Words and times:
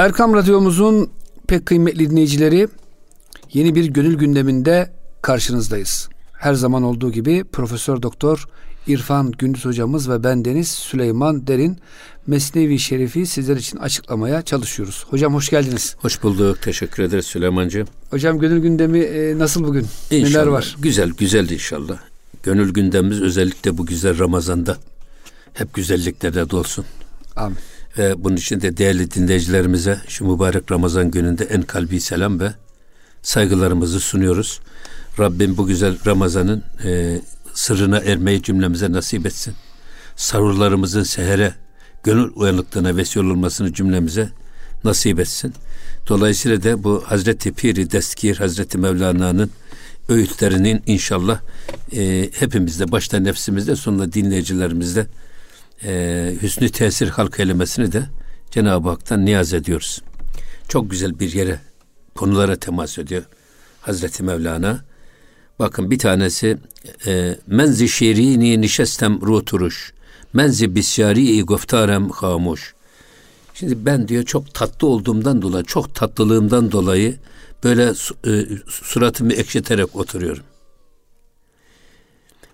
Erkam 0.00 0.34
Radyomuzun 0.34 1.10
pek 1.48 1.66
kıymetli 1.66 2.10
dinleyicileri 2.10 2.68
yeni 3.52 3.74
bir 3.74 3.84
gönül 3.84 4.14
gündeminde 4.14 4.92
karşınızdayız. 5.22 6.08
Her 6.32 6.54
zaman 6.54 6.82
olduğu 6.82 7.12
gibi 7.12 7.44
Profesör 7.44 8.02
Doktor 8.02 8.44
İrfan 8.86 9.32
Gündüz 9.32 9.64
hocamız 9.64 10.10
ve 10.10 10.24
ben 10.24 10.44
Deniz 10.44 10.68
Süleyman 10.68 11.46
Derin 11.46 11.78
Mesnevi 12.26 12.78
Şerif'i 12.78 13.26
sizler 13.26 13.56
için 13.56 13.78
açıklamaya 13.78 14.42
çalışıyoruz. 14.42 15.06
Hocam 15.10 15.34
hoş 15.34 15.48
geldiniz. 15.48 15.96
Hoş 15.98 16.22
bulduk. 16.22 16.62
Teşekkür 16.62 17.02
ederiz 17.02 17.26
Süleymancığım. 17.26 17.88
Hocam 18.10 18.38
gönül 18.38 18.62
gündemi 18.62 18.98
e, 18.98 19.38
nasıl 19.38 19.64
bugün? 19.64 19.86
İnşallah. 20.10 20.30
Neler 20.30 20.46
var? 20.46 20.76
Güzel, 20.78 21.10
güzel 21.10 21.50
inşallah. 21.50 21.98
Gönül 22.42 22.72
gündemimiz 22.72 23.22
özellikle 23.22 23.78
bu 23.78 23.86
güzel 23.86 24.18
Ramazan'da 24.18 24.76
hep 25.54 25.74
güzelliklerde 25.74 26.50
dolsun. 26.50 26.84
Amin. 27.36 27.58
Ve 27.98 28.24
bunun 28.24 28.36
için 28.36 28.60
de 28.60 28.76
değerli 28.76 29.10
dinleyicilerimize 29.10 30.00
şu 30.08 30.24
mübarek 30.24 30.72
Ramazan 30.72 31.10
gününde 31.10 31.44
en 31.44 31.62
kalbi 31.62 32.00
selam 32.00 32.40
ve 32.40 32.52
saygılarımızı 33.22 34.00
sunuyoruz. 34.00 34.60
Rabbim 35.18 35.56
bu 35.56 35.66
güzel 35.66 35.96
Ramazan'ın 36.06 36.62
e, 36.84 37.20
sırrına 37.54 37.98
ermeyi 37.98 38.42
cümlemize 38.42 38.92
nasip 38.92 39.26
etsin. 39.26 39.54
Sarurlarımızın 40.16 41.02
sehere, 41.02 41.54
gönül 42.02 42.30
uyanıklığına 42.34 42.96
vesile 42.96 43.22
olmasını 43.22 43.72
cümlemize 43.72 44.28
nasip 44.84 45.20
etsin. 45.20 45.54
Dolayısıyla 46.08 46.62
da 46.62 46.84
bu 46.84 47.02
Hazreti 47.06 47.52
Piri 47.52 47.90
Deskir 47.90 48.36
Hazreti 48.36 48.78
Mevlana'nın 48.78 49.50
öğütlerinin 50.08 50.82
inşallah 50.86 51.40
e, 51.96 52.30
hepimizde 52.32 52.92
başta 52.92 53.18
nefsimizde 53.18 53.76
sonra 53.76 54.12
dinleyicilerimizde 54.12 55.06
e, 55.84 56.34
hüsnü 56.42 56.68
tesir 56.70 57.08
halk 57.08 57.40
eylemesini 57.40 57.92
de 57.92 58.06
Cenab-ı 58.50 58.88
Hak'tan 58.88 59.24
niyaz 59.24 59.54
ediyoruz. 59.54 60.02
Çok 60.68 60.90
güzel 60.90 61.18
bir 61.18 61.32
yere 61.32 61.60
konulara 62.14 62.56
temas 62.56 62.98
ediyor 62.98 63.22
Hazreti 63.80 64.22
Mevlana. 64.22 64.84
Bakın 65.58 65.90
bir 65.90 65.98
tanesi 65.98 66.58
e, 67.06 67.36
menzi 67.46 67.88
şirini 67.88 68.60
nişestem 68.60 69.20
ruturuş 69.20 69.92
menzi 70.32 70.74
bisyari 70.74 71.42
goftarem 71.42 72.10
hamuş. 72.10 72.74
Şimdi 73.54 73.86
ben 73.86 74.08
diyor 74.08 74.24
çok 74.24 74.54
tatlı 74.54 74.88
olduğumdan 74.88 75.42
dolayı, 75.42 75.64
çok 75.64 75.94
tatlılığımdan 75.94 76.72
dolayı 76.72 77.16
böyle 77.64 77.84
e, 78.26 78.46
suratımı 78.68 79.32
ekşiterek 79.32 79.96
oturuyorum. 79.96 80.42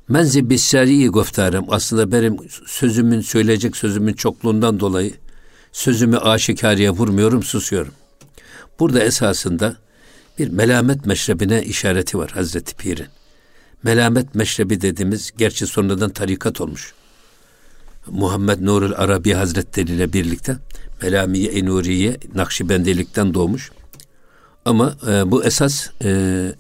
Menzi 0.09 0.51
bisyari 0.51 1.09
goftarem 1.09 1.65
aslında 1.69 2.13
benim 2.13 2.37
sözümün 2.67 3.21
söyleyecek 3.21 3.77
sözümün 3.77 4.13
çokluğundan 4.13 4.81
dolayı 4.81 5.15
sözümü 5.73 6.19
aşikariye 6.19 6.91
vurmuyorum, 6.91 7.43
susuyorum. 7.43 7.93
Burada 8.79 9.01
esasında 9.01 9.77
bir 10.39 10.49
melamet 10.49 11.07
meşrebine 11.07 11.63
işareti 11.63 12.19
var 12.19 12.31
Hazreti 12.31 12.77
Pir'in. 12.77 13.07
Melamet 13.83 14.35
meşrebi 14.35 14.81
dediğimiz 14.81 15.33
gerçi 15.39 15.67
sonradan 15.67 16.11
tarikat 16.11 16.61
olmuş. 16.61 16.95
Muhammed 18.07 18.59
Nurul 18.61 18.93
Arabi 18.97 19.33
Hazretleri 19.33 19.93
ile 19.93 20.13
birlikte 20.13 20.57
Melamiye 21.03 21.51
Enuriye 21.51 22.17
Nakşibendilikten 22.35 23.35
doğmuş. 23.35 23.71
Ama 24.65 24.97
e, 25.09 25.31
bu 25.31 25.45
esas 25.45 25.89
e, 26.05 26.53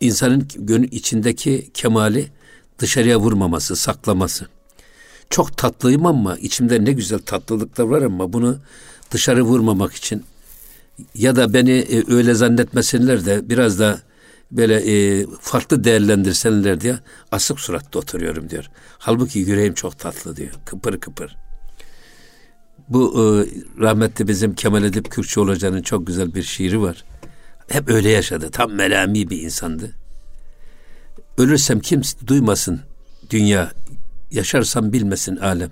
insanın 0.00 0.48
gönül 0.56 0.92
içindeki 0.92 1.70
kemali 1.74 2.28
dışarıya 2.78 3.20
vurmaması, 3.20 3.76
saklaması. 3.76 4.48
Çok 5.30 5.56
tatlıyım 5.56 6.06
ama 6.06 6.36
içimde 6.36 6.84
ne 6.84 6.92
güzel 6.92 7.18
tatlılıklar 7.18 7.84
var 7.84 8.02
ama 8.02 8.32
bunu 8.32 8.58
dışarı 9.10 9.42
vurmamak 9.42 9.92
için 9.94 10.24
ya 11.14 11.36
da 11.36 11.54
beni 11.54 11.70
e, 11.70 12.14
öyle 12.14 12.34
zannetmesinler 12.34 13.24
de 13.24 13.48
biraz 13.48 13.78
da 13.78 14.00
böyle 14.52 14.76
e, 14.76 15.26
farklı 15.40 15.84
değerlendirsenler 15.84 16.80
diye 16.80 16.98
asık 17.32 17.60
suratlı 17.60 18.00
oturuyorum 18.00 18.50
diyor. 18.50 18.70
Halbuki 18.98 19.38
yüreğim 19.38 19.74
çok 19.74 19.98
tatlı 19.98 20.36
diyor. 20.36 20.52
Kıpır 20.64 21.00
kıpır. 21.00 21.36
Bu 22.88 23.14
e, 23.14 23.22
rahmetli 23.82 24.28
bizim 24.28 24.54
Kemal 24.54 24.84
Edip 24.84 25.10
Kürkçoğlu 25.10 25.50
Hoca'nın 25.50 25.82
çok 25.82 26.06
güzel 26.06 26.34
bir 26.34 26.42
şiiri 26.42 26.80
var. 26.80 27.04
Hep 27.70 27.90
öyle 27.90 28.10
yaşadı. 28.10 28.50
Tam 28.50 28.72
melami 28.72 29.30
bir 29.30 29.42
insandı. 29.42 29.92
Ölürsem 31.38 31.80
kimse 31.80 32.26
duymasın 32.26 32.80
dünya. 33.30 33.72
Yaşarsam 34.30 34.92
bilmesin 34.92 35.36
alem. 35.36 35.70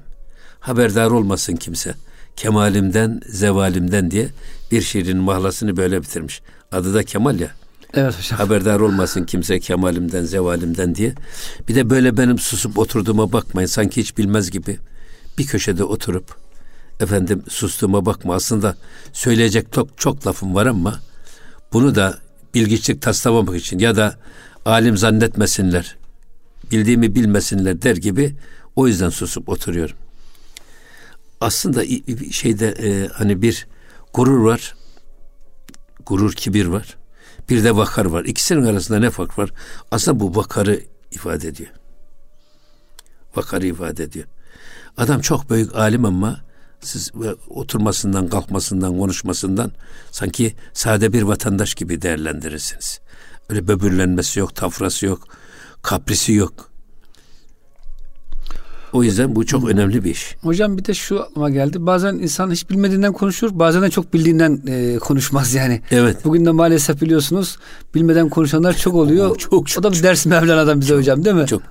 Haberdar 0.60 1.10
olmasın 1.10 1.56
kimse. 1.56 1.94
Kemalimden, 2.36 3.20
zevalimden 3.26 4.10
diye 4.10 4.28
bir 4.72 4.82
şiirin 4.82 5.18
mahlasını 5.18 5.76
böyle 5.76 6.02
bitirmiş. 6.02 6.42
Adı 6.72 6.94
da 6.94 7.02
Kemal 7.02 7.40
ya. 7.40 7.50
Evet 7.94 8.18
hocam. 8.18 8.38
Haberdar 8.38 8.80
olmasın 8.80 9.24
kimse 9.24 9.60
kemalimden, 9.60 10.24
zevalimden 10.24 10.94
diye. 10.94 11.14
Bir 11.68 11.74
de 11.74 11.90
böyle 11.90 12.16
benim 12.16 12.38
susup 12.38 12.78
oturduğuma 12.78 13.32
bakmayın. 13.32 13.66
Sanki 13.66 14.00
hiç 14.00 14.18
bilmez 14.18 14.50
gibi. 14.50 14.78
Bir 15.38 15.46
köşede 15.46 15.84
oturup 15.84 16.36
efendim 17.00 17.42
sustuğuma 17.48 18.06
bakma. 18.06 18.34
Aslında 18.34 18.76
söyleyecek 19.12 19.72
çok, 19.72 19.98
çok 19.98 20.26
lafım 20.26 20.54
var 20.54 20.66
ama 20.66 21.00
bunu 21.72 21.94
da 21.94 22.18
bilgiçlik 22.54 23.02
taslamamak 23.02 23.56
için 23.56 23.78
ya 23.78 23.96
da 23.96 24.16
alim 24.64 24.96
zannetmesinler, 24.96 25.96
bildiğimi 26.70 27.14
bilmesinler 27.14 27.82
der 27.82 27.96
gibi 27.96 28.36
o 28.76 28.86
yüzden 28.86 29.08
susup 29.08 29.48
oturuyorum. 29.48 29.96
Aslında 31.40 31.84
şeyde 32.30 32.68
e, 32.68 33.08
hani 33.08 33.42
bir 33.42 33.66
gurur 34.14 34.44
var, 34.44 34.74
gurur 36.06 36.32
kibir 36.32 36.66
var. 36.66 36.96
Bir 37.48 37.64
de 37.64 37.76
vakar 37.76 38.04
var. 38.04 38.24
İkisinin 38.24 38.64
arasında 38.64 38.98
ne 38.98 39.10
fark 39.10 39.38
var? 39.38 39.50
Aslında 39.90 40.20
bu 40.20 40.36
vakarı 40.36 40.80
ifade 41.10 41.48
ediyor. 41.48 41.70
Vakarı 43.36 43.66
ifade 43.66 44.04
ediyor. 44.04 44.26
Adam 44.96 45.20
çok 45.20 45.50
büyük 45.50 45.74
alim 45.74 46.04
ama 46.04 46.40
siz 46.80 47.12
oturmasından, 47.48 48.28
kalkmasından, 48.28 48.98
konuşmasından 48.98 49.72
sanki 50.10 50.54
sade 50.72 51.12
bir 51.12 51.22
vatandaş 51.22 51.74
gibi 51.74 52.02
değerlendirirsiniz. 52.02 53.00
Öyle 53.48 53.68
böbürlenmesi 53.68 54.40
yok, 54.40 54.54
tafrası 54.54 55.06
yok, 55.06 55.28
kaprisi 55.82 56.32
yok. 56.32 56.68
O 58.92 59.02
yüzden 59.02 59.36
bu 59.36 59.46
çok 59.46 59.68
önemli 59.68 60.04
bir 60.04 60.10
iş. 60.10 60.36
Hocam 60.42 60.78
bir 60.78 60.84
de 60.84 60.94
şu 60.94 61.20
aklıma 61.20 61.50
geldi. 61.50 61.86
Bazen 61.86 62.14
insan 62.14 62.50
hiç 62.50 62.70
bilmediğinden 62.70 63.12
konuşur, 63.12 63.50
bazen 63.52 63.82
de 63.82 63.90
çok 63.90 64.14
bildiğinden 64.14 64.62
e, 64.68 64.98
konuşmaz 64.98 65.54
yani. 65.54 65.80
Evet. 65.90 66.24
Bugün 66.24 66.46
de 66.46 66.50
maalesef 66.50 67.00
biliyorsunuz 67.00 67.56
bilmeden 67.94 68.28
konuşanlar 68.28 68.76
çok 68.76 68.94
oluyor. 68.94 69.30
Oo, 69.30 69.36
çok, 69.36 69.68
çok, 69.68 69.80
o 69.80 69.82
da 69.82 69.92
bir 69.92 70.02
ders 70.02 70.26
Mevlana'dan 70.26 70.80
bize 70.80 70.88
çok, 70.88 70.98
hocam 70.98 71.24
değil 71.24 71.36
mi? 71.36 71.46
Çok. 71.46 71.62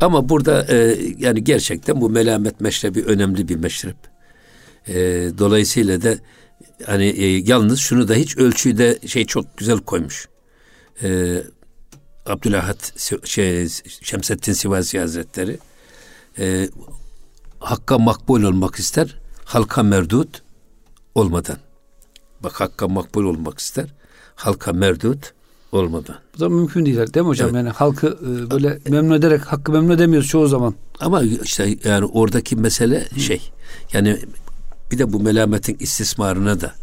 Ama 0.00 0.28
burada 0.28 0.66
e, 0.68 0.98
yani 1.18 1.44
gerçekten 1.44 2.00
bu 2.00 2.10
melamet 2.10 2.60
meşrebi 2.60 3.02
önemli 3.02 3.48
bir 3.48 3.56
meşrep. 3.56 4.11
E, 4.88 4.94
dolayısıyla 5.38 6.02
da 6.02 6.14
hani 6.86 7.04
e, 7.04 7.26
yalnız 7.38 7.80
şunu 7.80 8.08
da 8.08 8.14
hiç 8.14 8.36
ölçüyü 8.36 8.78
de 8.78 8.98
şey 9.06 9.24
çok 9.24 9.56
güzel 9.56 9.78
koymuş. 9.78 10.28
E, 11.02 11.38
Abdülahad 12.26 12.98
şey, 13.24 13.68
Şemsettin 14.02 14.52
Sivasi 14.52 14.98
Hazretleri 14.98 15.58
e, 16.38 16.68
hakka 17.58 17.98
makbul 17.98 18.42
olmak 18.42 18.74
ister, 18.74 19.18
halka 19.44 19.82
merdut 19.82 20.42
olmadan. 21.14 21.56
Bak 22.40 22.60
hakka 22.60 22.88
makbul 22.88 23.24
olmak 23.24 23.58
ister, 23.58 23.94
halka 24.34 24.72
merdut 24.72 25.32
olmadan. 25.72 26.16
Bu 26.36 26.40
da 26.40 26.48
mümkün 26.48 26.86
değil 26.86 26.96
değil 26.96 27.24
mi 27.24 27.28
hocam? 27.28 27.48
Evet. 27.48 27.56
Yani 27.56 27.68
halkı 27.68 28.18
e, 28.22 28.50
böyle 28.50 28.78
memnun 28.88 29.14
ederek 29.14 29.40
hakkı 29.40 29.72
memnun 29.72 29.94
edemiyoruz 29.94 30.28
çoğu 30.28 30.48
zaman. 30.48 30.74
Ama 31.00 31.22
işte 31.22 31.76
yani 31.84 32.04
oradaki 32.04 32.56
mesele 32.56 33.08
Hı. 33.14 33.20
şey 33.20 33.52
yani 33.92 34.18
bir 34.92 34.98
de 34.98 35.12
bu 35.12 35.20
melametin 35.20 35.76
istismarına 35.80 36.60
da 36.60 36.74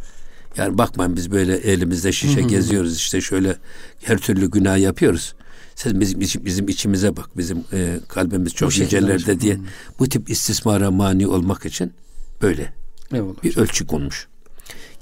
yani 0.57 0.77
bakmayın 0.77 1.15
biz 1.15 1.31
böyle 1.31 1.57
elimizde 1.57 2.11
şişe 2.11 2.43
Hı. 2.43 2.47
geziyoruz 2.47 2.97
işte 2.97 3.21
şöyle 3.21 3.57
her 4.03 4.17
türlü 4.17 4.51
günah 4.51 4.77
yapıyoruz. 4.77 5.33
Siz 5.75 5.99
bizim, 5.99 6.45
bizim 6.45 6.67
içimize 6.67 7.17
bak, 7.17 7.37
bizim 7.37 7.63
e, 7.73 7.99
kalbimiz 8.07 8.53
çok 8.53 8.77
yücelerde 8.77 9.39
diye. 9.39 9.57
Bu 9.99 10.09
tip 10.09 10.29
istismara 10.29 10.91
mani 10.91 11.27
olmak 11.27 11.65
için 11.65 11.93
böyle 12.41 12.73
Eyvallah. 13.13 13.43
bir 13.43 13.57
ölçü 13.57 13.87
konmuş. 13.87 14.27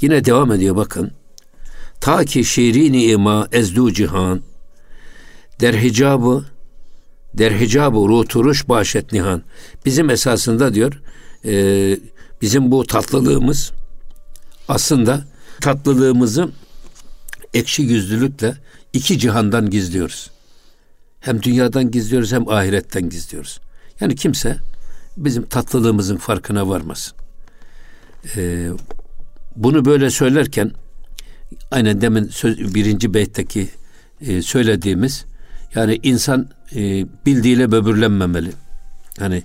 Yine 0.01 0.25
devam 0.25 0.51
ediyor 0.51 0.75
bakın. 0.75 1.11
Ta 2.01 2.25
ki 2.25 2.45
şirini 2.45 3.03
ima 3.03 3.47
ezdu 3.51 3.93
cihan 3.93 4.41
der 5.61 5.73
hicabı 5.73 6.45
der 7.33 7.51
hicabı 7.51 7.97
ruturuş 7.97 8.69
başet 8.69 9.13
nihan. 9.13 9.43
Bizim 9.85 10.09
esasında 10.09 10.73
diyor 10.73 11.01
e, 11.45 11.53
bizim 12.41 12.71
bu 12.71 12.85
tatlılığımız 12.85 13.71
aslında 14.67 15.25
tatlılığımızı 15.61 16.49
ekşi 17.53 17.81
yüzlülükle 17.81 18.55
iki 18.93 19.19
cihandan 19.19 19.69
gizliyoruz. 19.69 20.31
Hem 21.19 21.43
dünyadan 21.43 21.91
gizliyoruz 21.91 22.31
hem 22.31 22.49
ahiretten 22.49 23.09
gizliyoruz. 23.09 23.59
Yani 23.99 24.15
kimse 24.15 24.57
bizim 25.17 25.45
tatlılığımızın 25.45 26.17
farkına 26.17 26.69
varmasın. 26.69 27.17
Ee, 28.35 28.69
bunu 29.55 29.85
böyle 29.85 30.09
söylerken 30.09 30.71
aynen 31.71 32.01
demin 32.01 32.27
söz, 32.27 32.75
birinci 32.75 33.13
beytteki 33.13 33.69
e, 34.21 34.41
söylediğimiz 34.41 35.25
yani 35.75 35.99
insan 36.03 36.49
e, 36.75 37.05
bildiğiyle 37.25 37.71
böbürlenmemeli. 37.71 38.51
Hani 39.19 39.43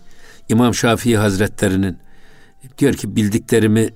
İmam 0.49 0.75
Şafii 0.75 1.17
Hazretlerinin 1.17 1.99
diyor 2.79 2.95
ki 2.95 3.17
bildiklerimi 3.17 3.91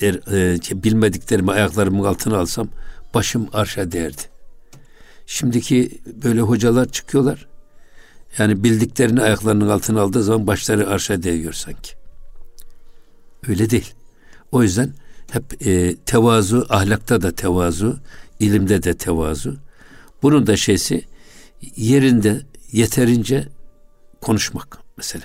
er, 0.00 0.14
e, 0.14 0.84
bilmediklerimi 0.84 1.52
ayaklarımın 1.52 2.04
altına 2.04 2.38
alsam 2.38 2.68
başım 3.14 3.48
arşa 3.52 3.92
değerdi. 3.92 4.22
Şimdiki 5.26 6.00
böyle 6.24 6.40
hocalar 6.40 6.88
çıkıyorlar. 6.88 7.46
Yani 8.38 8.64
bildiklerini 8.64 9.22
ayaklarının 9.22 9.68
altına 9.68 10.00
aldığı 10.00 10.22
zaman 10.22 10.46
başları 10.46 10.88
arşa 10.88 11.22
değiyor 11.22 11.52
sanki. 11.52 11.92
Öyle 13.48 13.70
değil. 13.70 13.94
O 14.52 14.62
yüzden 14.62 14.94
hep 15.30 15.66
e, 15.66 15.96
tevazu, 15.96 16.66
ahlakta 16.68 17.22
da 17.22 17.32
tevazu, 17.32 17.98
ilimde 18.40 18.82
de 18.82 18.96
tevazu. 18.96 19.56
Bunun 20.22 20.46
da 20.46 20.56
şeysi 20.56 21.04
yerinde 21.76 22.42
yeterince 22.72 23.48
konuşmak 24.20 24.78
mesela. 24.96 25.24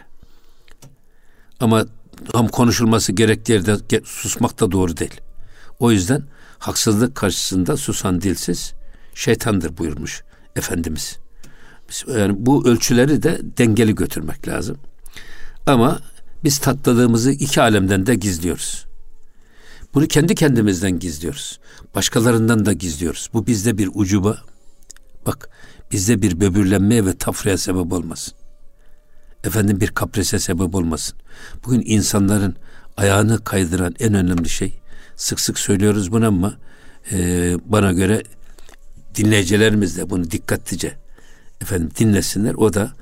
Ama 1.60 1.86
tam 2.31 2.48
konuşulması 2.48 3.12
gerektiği 3.12 3.51
yerde 3.51 4.01
susmak 4.06 4.60
da 4.60 4.71
doğru 4.71 4.98
değil. 4.98 5.21
O 5.80 5.92
yüzden 5.92 6.24
haksızlık 6.60 7.16
karşısında 7.16 7.77
susan 7.77 8.21
dilsiz 8.21 8.74
şeytandır 9.13 9.77
buyurmuş 9.77 10.24
Efendimiz. 10.56 11.18
Yani 12.07 12.36
bu 12.38 12.68
ölçüleri 12.68 13.24
de 13.24 13.39
dengeli 13.57 13.95
götürmek 13.95 14.48
lazım. 14.48 14.77
Ama 15.66 16.00
biz 16.44 16.57
tatladığımızı 16.57 17.31
iki 17.31 17.62
alemden 17.62 18.06
de 18.06 18.16
gizliyoruz. 18.16 18.86
Bunu 19.94 20.07
kendi 20.07 20.36
kendimizden 20.36 21.00
gizliyoruz. 21.00 21.60
Başkalarından 21.95 22.66
da 22.66 22.74
gizliyoruz. 22.74 23.30
Bu 23.33 23.48
bizde 23.48 23.77
bir 23.77 23.89
ucuba. 23.94 24.38
Bak 25.25 25.50
bizde 25.92 26.21
bir 26.21 26.39
böbürlenmeye 26.39 27.06
ve 27.06 27.18
tafraya 27.18 27.57
sebep 27.57 27.94
olmasın. 27.94 28.33
Efendim 29.44 29.81
bir 29.81 29.88
kaprise 29.88 30.39
sebep 30.39 30.75
olmasın. 30.75 31.18
Bugün 31.65 31.83
insanların 31.86 32.56
ayağını 32.97 33.44
kaydıran 33.44 33.95
en 34.00 34.13
önemli 34.13 34.50
şey 34.50 34.80
sık 35.15 35.39
sık 35.39 35.59
söylüyoruz 35.59 36.12
bunu 36.12 36.27
ama 36.27 36.57
e, 37.12 37.18
bana 37.65 37.91
göre 37.91 38.24
dinleyicilerimiz 39.15 39.97
de 39.97 40.09
bunu 40.09 40.31
dikkatlice 40.31 40.94
efendim 41.62 41.91
dinlesinler. 42.00 42.53
O 42.53 42.74
da 42.74 42.94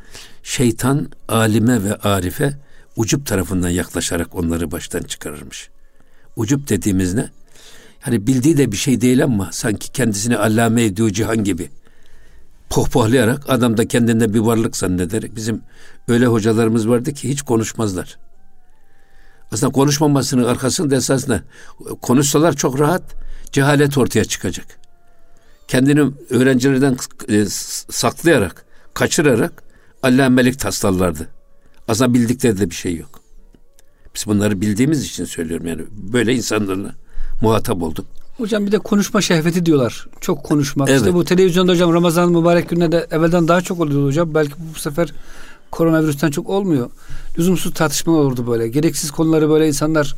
şeytan 0.44 1.12
alime 1.28 1.84
ve 1.84 1.96
arife 1.96 2.54
ucup 2.96 3.26
tarafından 3.26 3.70
yaklaşarak 3.70 4.36
onları 4.36 4.72
baştan 4.72 5.02
çıkarırmış. 5.04 5.70
Ucup 6.36 6.70
dediğimiz 6.70 7.14
ne? 7.14 7.30
Hani 8.00 8.28
bildiği 8.28 8.58
de 8.58 8.72
bir 8.72 8.78
şey 8.78 9.02
değil 9.02 9.24
ama 9.24 9.50
sanki 9.52 9.92
kendisini 9.92 10.38
allame 10.38 10.84
ediyor 10.84 11.10
cihan 11.10 11.44
gibi 11.44 11.70
pohpohlayarak 12.70 13.50
adam 13.50 13.78
da 13.78 13.88
kendinde 13.88 14.34
bir 14.34 14.40
varlık 14.40 14.78
zannederek 14.78 15.36
bizim 15.36 15.62
öyle 16.08 16.26
hocalarımız 16.26 16.90
vardı 16.90 17.14
ki 17.14 17.30
hiç 17.30 17.42
konuşmazlar. 17.42 18.18
Aslında 19.52 19.72
konuşmamasının 19.72 20.44
arkasında 20.44 20.96
esasında 20.96 21.42
konuşsalar 22.02 22.54
çok 22.54 22.80
rahat 22.80 23.04
cehalet 23.52 23.98
ortaya 23.98 24.26
çıkacak. 24.26 24.66
Kendini 25.68 26.12
öğrencilerden 26.30 26.98
e, 27.30 27.46
saklayarak, 27.90 28.66
kaçırarak 28.94 29.64
allamelik 30.04 30.60
taslarlardı. 30.60 31.28
Aslında 31.88 32.14
bildikleri 32.14 32.60
de 32.60 32.70
bir 32.70 32.76
şey 32.76 32.96
yok. 32.96 33.22
Biz 34.16 34.26
bunları 34.28 34.62
bildiğimiz 34.62 35.06
için 35.06 35.26
söylüyorum 35.26 35.68
yani. 35.68 35.82
Böyle 35.92 36.34
insanlarla 36.34 36.96
muhatap 37.42 37.82
olduk. 37.82 38.06
Hocam 38.38 38.66
bir 38.66 38.72
de 38.72 38.80
konuşma 38.80 39.22
şehveti 39.22 39.66
diyorlar. 39.66 40.08
Çok 40.22 40.44
konuşmak. 40.44 40.90
Evet. 40.90 41.00
İşte 41.00 41.14
bu 41.14 41.26
televizyonda 41.26 41.72
hocam 41.72 41.94
Ramazan 41.94 42.32
mübarek 42.32 42.70
gününe 42.70 42.92
de 42.92 43.08
evvelden 43.12 43.48
daha 43.48 43.62
çok 43.62 43.80
oluyordu 43.80 44.08
hocam. 44.08 44.34
Belki 44.34 44.54
bu 44.76 44.80
sefer 44.80 45.14
koronavirüsten 45.72 46.32
çok 46.32 46.50
olmuyor. 46.50 46.90
Lüzumsuz 47.38 47.74
tartışma 47.74 48.14
olurdu 48.14 48.48
böyle. 48.48 48.68
Gereksiz 48.68 49.12
konuları 49.12 49.50
böyle 49.50 49.68
insanlar 49.68 50.16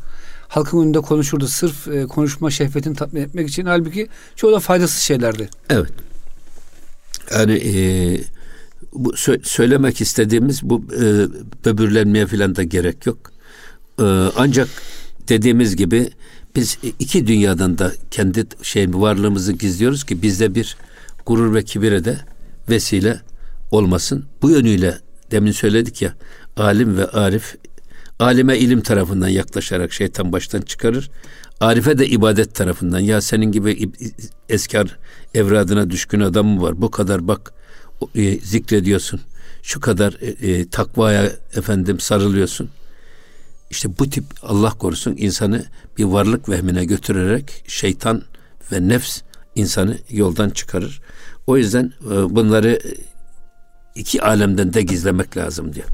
halkın 0.48 0.82
önünde 0.82 1.00
konuşurdu. 1.00 1.48
Sırf 1.48 1.88
e, 1.88 2.06
konuşma 2.06 2.50
şehvetini 2.50 2.96
tatmin 2.96 3.20
etmek 3.20 3.48
için. 3.48 3.66
Halbuki 3.66 4.08
çoğu 4.36 4.52
da 4.52 4.60
faydasız 4.60 5.00
şeylerdi. 5.02 5.48
Evet. 5.70 5.92
Yani 7.34 7.52
e, 7.52 7.74
bu 8.92 9.12
sö- 9.12 9.44
söylemek 9.44 10.00
istediğimiz 10.00 10.62
bu 10.62 10.84
e, 10.94 11.04
böbürlenmeye 11.64 12.26
falan 12.26 12.56
da 12.56 12.62
gerek 12.62 13.06
yok. 13.06 13.18
E, 13.98 14.04
ancak 14.36 14.68
dediğimiz 15.28 15.76
gibi 15.76 16.10
biz 16.56 16.78
iki 16.98 17.26
dünyadan 17.26 17.78
da 17.78 17.92
kendi 18.10 18.44
şey 18.62 18.94
varlığımızı 18.94 19.52
gizliyoruz 19.52 20.04
ki 20.04 20.22
bizde 20.22 20.54
bir 20.54 20.76
gurur 21.26 21.54
ve 21.54 21.64
kibire 21.64 22.04
de 22.04 22.18
vesile 22.68 23.20
olmasın. 23.70 24.24
Bu 24.42 24.50
yönüyle 24.50 24.98
demin 25.30 25.52
söyledik 25.52 26.02
ya 26.02 26.14
alim 26.56 26.96
ve 26.96 27.06
arif 27.06 27.56
alime 28.18 28.58
ilim 28.58 28.80
tarafından 28.80 29.28
yaklaşarak 29.28 29.92
şeytan 29.92 30.32
baştan 30.32 30.60
çıkarır. 30.60 31.10
Arife 31.60 31.98
de 31.98 32.06
ibadet 32.06 32.54
tarafından 32.54 33.00
ya 33.00 33.20
senin 33.20 33.52
gibi 33.52 33.90
eskar 34.48 34.98
evradına 35.34 35.90
düşkün 35.90 36.20
adam 36.20 36.46
mı 36.46 36.62
var? 36.62 36.82
Bu 36.82 36.90
kadar 36.90 37.28
bak 37.28 37.52
e, 38.14 38.38
zikrediyorsun. 38.38 39.20
Şu 39.62 39.80
kadar 39.80 40.16
e, 40.20 40.50
e, 40.50 40.68
takvaya 40.68 41.32
efendim 41.56 42.00
sarılıyorsun. 42.00 42.68
İşte 43.70 43.88
bu 43.98 44.10
tip 44.10 44.24
Allah 44.42 44.70
korusun 44.70 45.14
insanı 45.18 45.64
bir 45.98 46.04
varlık 46.04 46.48
vehmine 46.48 46.84
götürerek 46.84 47.64
şeytan 47.66 48.22
ve 48.72 48.88
nefs 48.88 49.20
insanı 49.54 49.98
yoldan 50.10 50.50
çıkarır. 50.50 51.00
O 51.46 51.56
yüzden 51.56 51.92
e, 52.04 52.34
bunları 52.34 52.80
iki 53.94 54.22
alemden 54.22 54.74
de 54.74 54.82
gizlemek 54.82 55.36
lazım 55.36 55.74
diyor. 55.74 55.86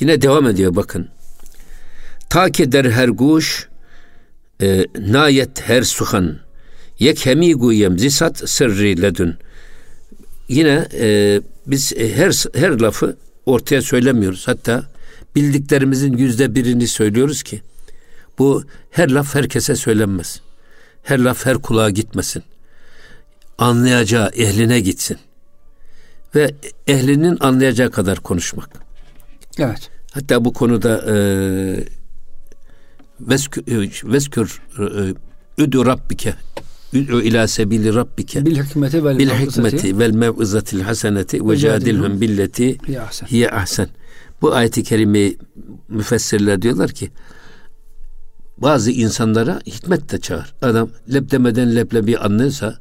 Yine 0.00 0.22
devam 0.22 0.46
ediyor 0.46 0.76
bakın. 0.76 1.08
Ta 2.30 2.50
ki 2.50 2.72
der 2.72 2.84
her 2.84 3.08
guş 3.08 3.68
e, 4.62 4.86
nayet 4.98 5.60
her 5.60 5.82
suhan 5.82 6.38
yek 6.98 7.26
hemi 7.26 7.54
guyem 7.54 7.98
zisat 7.98 8.50
sırrı 8.50 9.02
ledün. 9.02 9.34
Yine 10.48 10.88
e, 10.92 11.40
biz 11.66 11.96
her 11.96 12.44
her 12.60 12.80
lafı 12.80 13.16
ortaya 13.46 13.82
söylemiyoruz. 13.82 14.48
Hatta 14.48 14.84
bildiklerimizin 15.36 16.16
yüzde 16.16 16.54
birini 16.54 16.88
söylüyoruz 16.88 17.42
ki 17.42 17.62
bu 18.38 18.64
her 18.90 19.10
laf 19.10 19.34
herkese 19.34 19.76
söylenmez. 19.76 20.40
Her 21.02 21.18
laf 21.18 21.46
her 21.46 21.58
kulağa 21.58 21.90
gitmesin. 21.90 22.42
Anlayacağı 23.58 24.28
ehline 24.28 24.80
gitsin. 24.80 25.18
Ve 26.34 26.54
ehlinin 26.86 27.36
anlayacağı 27.40 27.90
kadar 27.90 28.20
konuşmak. 28.20 28.70
Evet. 29.58 29.90
Hatta 30.10 30.44
bu 30.44 30.52
konuda 30.52 31.04
e, 31.12 31.14
veskür, 33.20 33.62
veskür 34.04 34.62
e, 34.78 35.14
üdü 35.62 35.86
rabbike 35.86 36.34
üdü 36.92 37.22
ila 37.22 37.48
sebili 37.48 37.94
rabbike 37.94 38.46
bil 38.46 38.62
hikmeti 38.62 39.04
vel 39.04 39.18
bil 39.18 39.30
hikmeti 39.30 39.98
vel 39.98 40.10
mev'izatil 40.10 40.80
haseneti 40.80 41.48
ve 41.48 41.56
cadilhum 41.56 42.20
billeti 42.20 42.78
hiye 43.30 43.50
ahsen. 43.50 43.88
Bu 44.42 44.54
ayeti 44.54 44.82
kerime 44.82 45.32
müfessirler 45.88 46.62
diyorlar 46.62 46.90
ki 46.90 47.10
bazı 48.58 48.90
insanlara 48.90 49.60
hikmet 49.66 50.12
de 50.12 50.20
çağır. 50.20 50.54
Adam 50.62 50.90
lep 51.12 51.30
demeden 51.30 51.76
leblebi 51.76 52.18
anlıyorsa 52.18 52.78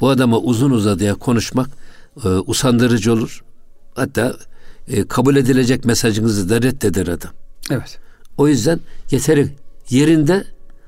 bu 0.00 0.08
adama 0.08 0.38
uzun 0.38 0.70
uzadıya 0.70 1.14
konuşmak 1.14 1.70
e, 2.24 2.28
usandırıcı 2.28 3.12
olur. 3.12 3.44
Hatta 3.94 4.36
e, 4.88 5.08
kabul 5.08 5.36
edilecek 5.36 5.84
mesajınızı 5.84 6.48
da 6.48 6.62
reddeder 6.62 7.06
adam. 7.06 7.30
Evet. 7.70 7.98
O 8.36 8.48
yüzden 8.48 8.80
yeteri 9.10 9.48
yerinde, 9.90 10.44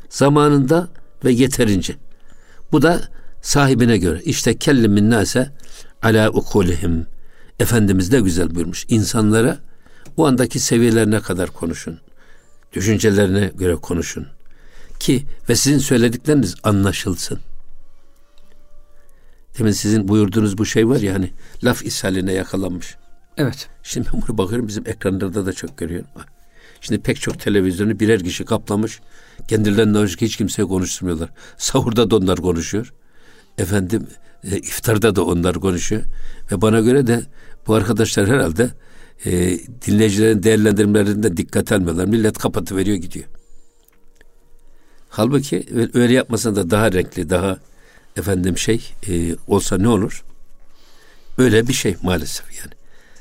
zamanında 0.08 0.88
ve 1.24 1.32
yeterince. 1.32 1.96
Bu 2.72 2.82
da 2.82 3.00
sahibine 3.42 3.98
göre. 3.98 4.20
İşte 4.24 4.56
kellimin 4.58 5.10
nase 5.10 5.50
ala 6.02 6.30
ukulihim. 6.30 7.06
Efendimiz 7.60 8.12
de 8.12 8.20
güzel 8.20 8.54
buyurmuş. 8.54 8.86
İnsanlara 8.88 9.58
o 10.16 10.26
andaki 10.26 10.60
seviyelerine 10.60 11.20
kadar 11.20 11.50
konuşun. 11.50 12.00
Düşüncelerine 12.72 13.50
göre 13.54 13.74
konuşun. 13.74 14.26
Ki 15.00 15.24
ve 15.48 15.54
sizin 15.54 15.78
söyledikleriniz 15.78 16.54
anlaşılsın. 16.62 17.38
Demin 19.58 19.72
sizin 19.72 20.08
buyurduğunuz 20.08 20.58
bu 20.58 20.66
şey 20.66 20.88
var 20.88 21.00
ya 21.00 21.14
hani 21.14 21.30
laf 21.64 21.84
ishaline 21.84 22.32
yakalanmış. 22.32 22.96
Evet. 23.36 23.68
Şimdi 23.82 24.08
ben 24.12 24.22
bunu 24.28 24.38
bakıyorum 24.38 24.68
bizim 24.68 24.88
ekranlarda 24.88 25.46
da 25.46 25.52
çok 25.52 25.78
görüyorum. 25.78 26.08
Şimdi 26.80 27.00
pek 27.00 27.20
çok 27.20 27.40
televizyonu 27.40 28.00
birer 28.00 28.24
kişi 28.24 28.44
kaplamış. 28.44 29.00
Kendilerinden 29.48 30.02
başka 30.02 30.26
hiç 30.26 30.36
kimseye 30.36 30.64
konuşturmuyorlar. 30.64 31.30
Sahurda 31.56 32.10
da 32.10 32.16
onlar 32.16 32.38
konuşuyor. 32.38 32.92
Efendim 33.58 34.06
e, 34.44 34.56
iftarda 34.58 35.16
da 35.16 35.24
onlar 35.24 35.54
konuşuyor. 35.54 36.02
Ve 36.52 36.60
bana 36.60 36.80
göre 36.80 37.06
de 37.06 37.22
bu 37.66 37.74
arkadaşlar 37.74 38.28
herhalde 38.28 38.70
e, 39.24 39.58
dinleyicilerin 39.86 40.42
değerlendirmelerinde 40.42 41.36
dikkat 41.36 41.72
almıyorlar. 41.72 42.04
Millet 42.04 42.38
kapatı 42.38 42.76
veriyor 42.76 42.96
gidiyor. 42.96 43.26
Halbuki 45.08 45.66
öyle 45.94 46.12
yapmasan 46.12 46.56
da 46.56 46.70
daha 46.70 46.92
renkli, 46.92 47.30
daha 47.30 47.58
efendim 48.16 48.58
şey 48.58 48.92
e, 49.08 49.36
olsa 49.46 49.78
ne 49.78 49.88
olur? 49.88 50.24
Öyle 51.38 51.68
bir 51.68 51.72
şey 51.72 51.96
maalesef 52.02 52.58
yani. 52.58 52.72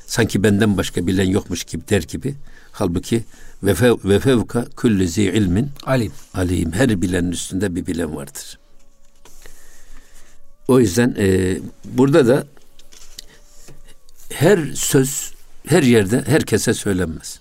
Sanki 0.06 0.42
benden 0.42 0.76
başka 0.76 1.06
bilen 1.06 1.28
yokmuş 1.30 1.64
gibi 1.64 1.88
der 1.88 2.02
gibi. 2.02 2.34
Halbuki 2.72 3.24
ve, 3.62 3.74
fev, 3.74 3.96
ve 4.04 4.20
fevka 4.20 4.66
kulli 4.76 5.08
zi 5.08 5.22
ilmin 5.22 5.70
alim. 5.86 6.12
alim. 6.34 6.72
Her 6.72 7.02
bilenin 7.02 7.30
üstünde 7.30 7.74
bir 7.74 7.86
bilen 7.86 8.16
vardır. 8.16 8.58
O 10.68 10.80
yüzden 10.80 11.14
e, 11.18 11.58
burada 11.84 12.26
da 12.26 12.46
her 14.32 14.58
söz 14.74 15.31
her 15.66 15.82
yerde 15.82 16.22
herkese 16.26 16.74
söylenmez. 16.74 17.40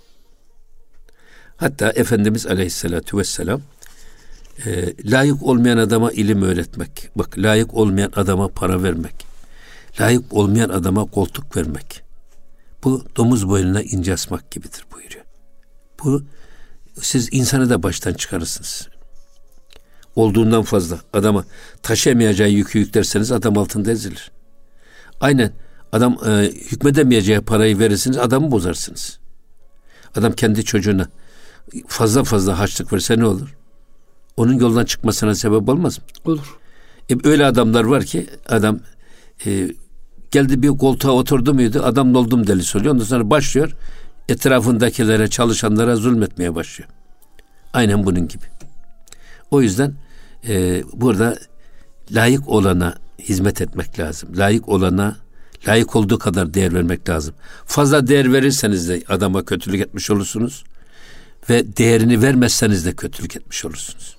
Hatta 1.58 1.92
Efendimiz 1.92 2.48
Aleyhisselatü 2.48 3.18
Vesselam 3.18 3.62
e, 4.66 4.94
layık 5.12 5.44
olmayan 5.44 5.78
adama 5.78 6.12
ilim 6.12 6.42
öğretmek, 6.42 7.10
bak 7.16 7.38
layık 7.38 7.74
olmayan 7.74 8.12
adama 8.16 8.48
para 8.48 8.84
vermek, 8.84 9.26
layık 10.02 10.34
olmayan 10.34 10.70
adama 10.70 11.06
koltuk 11.06 11.58
vermek, 11.58 12.04
bu 12.84 13.06
domuz 13.16 13.50
boynuna 13.50 13.82
ince 13.82 14.14
asmak 14.14 14.52
gibidir 14.52 14.86
buyuruyor. 14.94 15.26
Bu 16.04 16.24
siz 17.02 17.30
insanı 17.32 17.70
da 17.70 17.84
baştan 17.84 18.14
çıkarırsınız. 18.14 18.88
Olduğundan 20.16 20.64
fazla 20.64 21.00
adama 21.14 21.46
taşıyamayacağı 21.84 22.50
yükü 22.50 22.80
yüklerseniz 22.80 23.32
adam 23.32 23.58
altında 23.58 23.92
ezilir. 23.92 24.32
Aynen 25.22 25.52
adam 25.92 26.18
e, 26.26 26.52
hükmedemeyeceği 26.72 27.42
parayı 27.42 27.80
verirsiniz 27.80 28.18
adamı 28.18 28.52
bozarsınız. 28.52 29.20
Adam 30.16 30.32
kendi 30.32 30.66
çocuğuna 30.66 31.08
fazla 31.88 32.24
fazla 32.24 32.60
harçlık 32.60 32.94
verse 32.94 33.20
ne 33.20 33.26
olur? 33.26 33.56
Onun 34.38 34.60
yoldan 34.60 34.86
çıkmasına 34.86 35.36
sebep 35.36 35.70
olmaz 35.70 36.00
mı? 36.00 36.04
Olur. 36.26 36.58
E, 37.12 37.16
öyle 37.24 37.46
adamlar 37.46 37.84
var 37.84 38.04
ki 38.04 38.28
adam 38.50 38.80
e, 39.46 39.68
geldi 40.32 40.62
bir 40.62 40.68
koltuğa 40.68 41.12
oturdu 41.12 41.54
muydu 41.54 41.82
adam 41.84 42.16
oldum 42.16 42.48
delisi 42.48 42.78
oluyor. 42.78 42.94
Ondan 42.94 43.06
sonra 43.06 43.30
başlıyor 43.30 43.72
etrafındakilere 44.30 45.28
çalışanlara 45.28 45.96
zulmetmeye 45.96 46.56
başlıyor. 46.56 46.90
Aynen 47.74 48.06
bunun 48.06 48.28
gibi. 48.28 48.44
O 49.52 49.62
yüzden 49.62 49.94
e, 50.48 50.84
burada 50.94 51.38
layık 52.12 52.50
olana 52.50 52.96
hizmet 53.20 53.62
etmek 53.62 54.00
lazım. 54.00 54.30
Layık 54.36 54.70
olana 54.70 55.18
layık 55.68 55.96
olduğu 55.96 56.20
kadar 56.20 56.54
değer 56.54 56.74
vermek 56.74 57.10
lazım. 57.10 57.34
Fazla 57.66 58.08
değer 58.08 58.34
verirseniz 58.34 58.90
de 58.90 59.04
adama 59.08 59.46
kötülük 59.46 59.82
etmiş 59.82 60.10
olursunuz 60.10 60.64
ve 61.50 61.78
değerini 61.78 62.22
vermezseniz 62.22 62.86
de 62.86 62.94
kötülük 62.94 63.36
etmiş 63.36 63.66
olursunuz. 63.66 64.18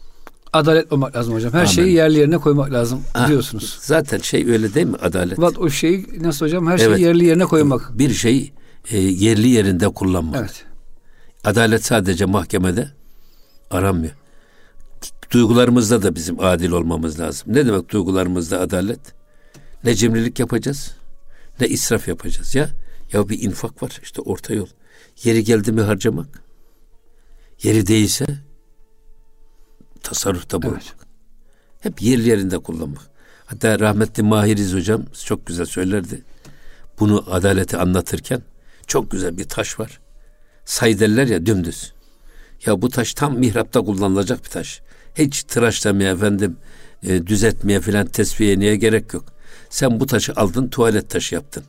Adalet 0.52 0.92
olmak 0.92 1.16
lazım 1.16 1.34
hocam. 1.34 1.52
Her 1.52 1.58
Amen. 1.58 1.70
şeyi 1.70 1.92
yerli 1.92 2.18
yerine 2.18 2.38
koymak 2.38 2.72
lazım 2.72 3.00
ha, 3.12 3.28
diyorsunuz. 3.28 3.78
Zaten 3.80 4.18
şey 4.18 4.50
öyle 4.50 4.74
değil 4.74 4.86
mi 4.86 4.96
adalet? 5.02 5.38
Vat 5.38 5.58
o 5.58 5.70
şeyi 5.70 6.06
nasıl 6.20 6.46
hocam? 6.46 6.66
Her 6.66 6.78
evet. 6.78 6.96
şeyi 6.96 7.06
yerli 7.06 7.24
yerine 7.24 7.44
koymak. 7.44 7.98
Bir 7.98 8.14
şey 8.14 8.52
e, 8.90 8.98
yerli 8.98 9.48
yerinde 9.48 9.88
kullanmak. 9.88 10.40
Evet. 10.40 10.64
Adalet 11.44 11.84
sadece 11.84 12.24
mahkemede 12.24 12.90
aranmıyor. 13.70 14.12
Duygularımızda 15.30 16.02
da 16.02 16.14
bizim 16.14 16.40
adil 16.40 16.70
olmamız 16.70 17.20
lazım. 17.20 17.54
Ne 17.54 17.66
demek 17.66 17.90
duygularımızda 17.90 18.60
adalet? 18.60 19.00
Ne 19.84 19.94
cimrilik 19.94 20.38
yapacağız, 20.38 20.96
ne 21.62 21.68
israf 21.68 22.08
yapacağız 22.08 22.54
ya. 22.54 22.70
Ya 23.12 23.28
bir 23.28 23.42
infak 23.42 23.82
var 23.82 24.00
işte 24.02 24.22
orta 24.22 24.54
yol. 24.54 24.68
Yeri 25.24 25.44
geldi 25.44 25.72
mi 25.72 25.80
harcamak. 25.80 26.42
Yeri 27.62 27.86
değilse 27.86 28.26
tasarrufta 30.02 30.62
bulunmak. 30.62 30.82
Evet. 30.82 30.96
Hep 31.80 32.02
yerli 32.02 32.28
yerinde 32.28 32.58
kullanmak. 32.58 33.02
Hatta 33.44 33.80
rahmetli 33.80 34.22
Mahiriz 34.22 34.74
hocam 34.74 35.04
çok 35.24 35.46
güzel 35.46 35.66
söylerdi. 35.66 36.22
Bunu 36.98 37.24
adaleti 37.30 37.76
anlatırken 37.76 38.42
çok 38.86 39.10
güzel 39.10 39.38
bir 39.38 39.44
taş 39.44 39.80
var. 39.80 40.00
Say 40.64 41.00
derler 41.00 41.26
ya 41.26 41.46
dümdüz. 41.46 41.92
Ya 42.66 42.82
bu 42.82 42.88
taş 42.88 43.14
tam 43.14 43.38
mihrapta 43.38 43.80
kullanılacak 43.80 44.44
bir 44.44 44.50
taş. 44.50 44.82
Hiç 45.14 45.42
tıraşlamaya 45.44 46.12
efendim 46.12 46.56
e, 47.02 47.26
düzeltmeye 47.26 47.80
filan 47.80 48.06
tesviye 48.06 48.58
niye 48.58 48.76
gerek 48.76 49.14
yok. 49.14 49.24
Sen 49.72 50.00
bu 50.00 50.06
taşı 50.06 50.32
aldın 50.36 50.68
tuvalet 50.68 51.10
taşı 51.10 51.34
yaptın. 51.34 51.64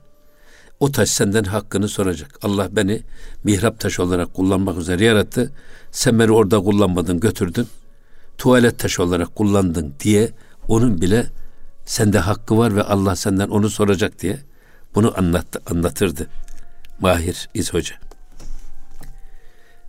O 0.80 0.92
taş 0.92 1.10
senden 1.10 1.44
hakkını 1.44 1.88
soracak. 1.88 2.40
Allah 2.42 2.76
beni 2.76 3.02
mihrap 3.44 3.80
taşı 3.80 4.04
olarak 4.04 4.34
kullanmak 4.34 4.78
üzere 4.78 5.06
yarattı. 5.06 5.52
Sen 5.92 6.20
beni 6.20 6.32
orada 6.32 6.60
kullanmadın 6.60 7.20
götürdün. 7.20 7.68
Tuvalet 8.38 8.80
taşı 8.80 9.04
olarak 9.04 9.36
kullandın 9.36 9.94
diye 10.00 10.32
onun 10.68 11.02
bile 11.02 11.26
sende 11.86 12.20
hakkı 12.20 12.58
var 12.58 12.76
ve 12.76 12.84
Allah 12.84 13.16
senden 13.16 13.50
onu 13.50 13.70
soracak 13.70 14.22
diye 14.22 14.40
bunu 14.96 15.18
anlattı, 15.18 15.62
anlatırdı. 15.72 16.28
Mahir 17.00 17.50
İz 17.54 17.74
Hoca. 17.74 17.96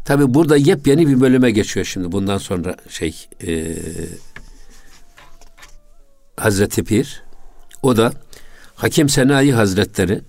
Tabi 0.04 0.35
burada 0.35 0.56
yepyeni 0.56 1.09
bir 1.09 1.21
bölüme 1.21 1.50
geçiyor 1.50 1.87
şimdi 1.87 2.12
bundan 2.12 2.38
sonra 2.38 2.76
şey 2.88 3.28
e, 3.47 3.76
Hazreti 6.37 6.85
Pir 6.85 7.24
o 7.85 7.97
da 7.97 8.12
Hakim 8.75 9.09
Senayi 9.09 9.55
Hazretleri 9.55 10.21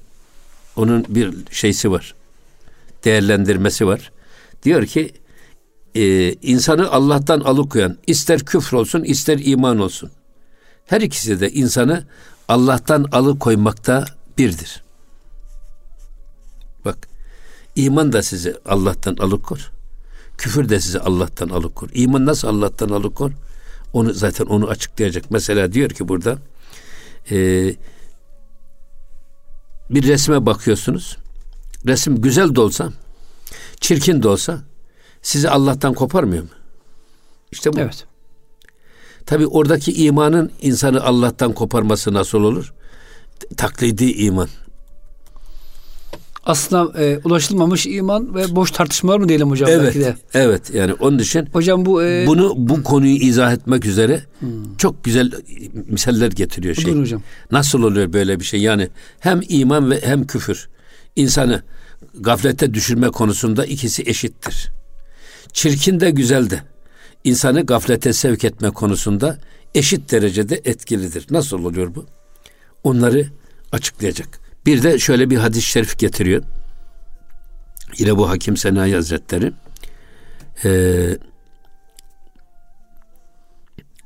onun 0.75 1.05
bir 1.09 1.33
şeysi 1.51 1.91
var. 1.91 2.15
Değerlendirmesi 3.03 3.87
var. 3.87 4.11
Diyor 4.63 4.85
ki 4.85 5.11
e, 5.95 6.33
insanı 6.33 6.91
Allah'tan 6.91 7.39
alıkoyan 7.39 7.97
ister 8.07 8.39
küfür 8.39 8.77
olsun 8.77 9.03
ister 9.03 9.39
iman 9.43 9.79
olsun. 9.79 10.11
Her 10.85 11.01
ikisi 11.01 11.39
de 11.39 11.51
insanı 11.51 12.03
Allah'tan 12.47 13.05
alıkoymakta 13.11 14.05
birdir. 14.37 14.83
Bak 16.85 17.07
iman 17.75 18.13
da 18.13 18.23
sizi 18.23 18.55
Allah'tan 18.65 19.15
alıkor. 19.15 19.71
Küfür 20.37 20.69
de 20.69 20.79
sizi 20.79 20.99
Allah'tan 20.99 21.49
alıkor. 21.49 21.89
İman 21.93 22.25
nasıl 22.25 22.47
Allah'tan 22.47 22.89
alıkor? 22.89 23.31
Onu 23.93 24.13
zaten 24.13 24.45
onu 24.45 24.67
açıklayacak. 24.67 25.31
Mesela 25.31 25.73
diyor 25.73 25.89
ki 25.89 26.07
burada 26.07 26.37
e, 27.31 27.35
bir 29.89 30.03
resme 30.03 30.45
bakıyorsunuz. 30.45 31.17
Resim 31.87 32.21
güzel 32.21 32.55
de 32.55 32.61
olsa, 32.61 32.91
çirkin 33.79 34.23
de 34.23 34.27
olsa 34.27 34.61
sizi 35.21 35.49
Allah'tan 35.49 35.93
koparmıyor 35.93 36.43
mu? 36.43 36.49
İşte 37.51 37.73
bu. 37.73 37.79
Evet. 37.79 38.05
Tabi 39.25 39.47
oradaki 39.47 40.05
imanın 40.05 40.51
insanı 40.61 41.03
Allah'tan 41.03 41.53
koparması 41.53 42.13
nasıl 42.13 42.37
olur? 42.37 42.73
Taklidi 43.57 44.11
iman 44.11 44.49
aslında 46.45 47.03
e, 47.03 47.19
ulaşılmamış 47.23 47.85
iman 47.85 48.35
ve 48.35 48.55
boş 48.55 48.71
tartışmalar 48.71 49.19
mı 49.19 49.29
diyelim 49.29 49.49
hocam 49.49 49.69
evet, 49.69 49.83
belki 49.85 49.99
de. 49.99 50.15
Evet 50.33 50.73
yani 50.73 50.93
onun 50.93 51.19
için 51.19 51.45
hocam 51.53 51.85
bu 51.85 52.03
e, 52.03 52.27
bunu 52.27 52.53
bu 52.57 52.83
konuyu 52.83 53.15
izah 53.15 53.53
etmek 53.53 53.85
üzere 53.85 54.21
hmm. 54.39 54.77
çok 54.77 55.03
güzel 55.03 55.31
misaller 55.87 56.31
getiriyor 56.31 56.75
şey. 56.75 56.93
hocam. 56.93 57.21
Nasıl 57.51 57.83
oluyor 57.83 58.13
böyle 58.13 58.39
bir 58.39 58.45
şey? 58.45 58.61
Yani 58.61 58.89
hem 59.19 59.41
iman 59.49 59.91
ve 59.91 60.01
hem 60.01 60.27
küfür 60.27 60.69
insanı 61.15 61.63
gaflete 62.19 62.73
düşürme 62.73 63.09
konusunda 63.09 63.65
ikisi 63.65 64.03
eşittir. 64.05 64.71
Çirkin 65.53 65.99
de 65.99 66.11
güzel 66.11 66.49
de 66.49 66.59
insanı 67.23 67.65
gaflete 67.65 68.13
sevk 68.13 68.43
etme 68.43 68.69
konusunda 68.69 69.37
eşit 69.75 70.11
derecede 70.11 70.61
etkilidir. 70.65 71.25
Nasıl 71.29 71.65
oluyor 71.65 71.95
bu? 71.95 72.05
Onları 72.83 73.27
açıklayacak. 73.71 74.44
Bir 74.65 74.83
de 74.83 74.99
şöyle 74.99 75.29
bir 75.29 75.37
hadis-i 75.37 75.67
şerif 75.67 75.99
getiriyor. 75.99 76.43
Yine 77.97 78.17
bu 78.17 78.29
Hakim 78.29 78.57
Senayi 78.57 78.95
Hazretleri. 78.95 79.53
Ee, 80.65 81.17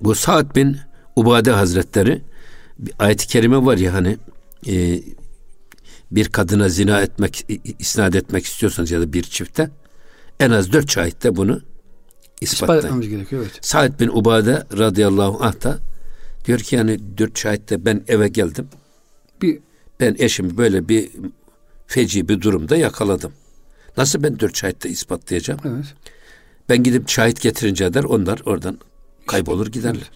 bu 0.02 0.16
Sa'd 0.16 0.56
bin 0.56 0.78
Ubade 1.16 1.52
Hazretleri 1.52 2.22
bir 2.80 2.94
ayet-i 3.00 3.28
kerime 3.28 3.66
var 3.66 3.78
ya 3.78 3.94
hani 3.94 4.18
e, 4.68 5.02
bir 6.12 6.30
kadına 6.30 6.70
zina 6.70 7.02
etmek, 7.02 7.46
isnat 7.80 8.16
etmek 8.16 8.46
istiyorsanız 8.46 8.92
ya 8.92 9.02
da 9.02 9.14
bir 9.14 9.24
çifte 9.24 9.70
en 10.40 10.52
az 10.52 10.72
dört 10.72 10.92
şahitte 10.92 11.36
bunu 11.36 11.62
ispatlayın. 12.42 13.02
İspat 13.02 13.10
gerekiyor 13.10 13.42
evet. 13.42 13.60
Sa'd 13.62 14.00
bin 14.00 14.08
Ubade 14.08 14.64
radıyallahu 14.78 15.44
anh 15.44 15.64
da 15.64 15.80
diyor 16.46 16.60
ki 16.60 16.76
yani 16.76 17.00
dört 17.18 17.40
şahitte 17.40 17.86
ben 17.86 18.04
eve 18.08 18.28
geldim. 18.28 18.68
Bir 19.42 19.60
ben 20.00 20.16
eşimi 20.20 20.58
böyle 20.58 20.90
bir 20.90 21.12
feci 21.88 22.30
bir 22.30 22.42
durumda 22.42 22.78
yakaladım. 22.78 23.32
Nasıl 23.98 24.24
ben 24.24 24.40
dört 24.40 24.58
şahitte 24.58 24.90
ispatlayacağım? 24.90 25.60
Evet. 25.66 25.86
Ben 26.70 26.84
gidip 26.84 27.10
şahit 27.10 27.42
getirince 27.42 27.94
der 27.94 28.04
onlar 28.04 28.42
oradan 28.46 28.80
kaybolur 29.28 29.68
giderler. 29.68 30.12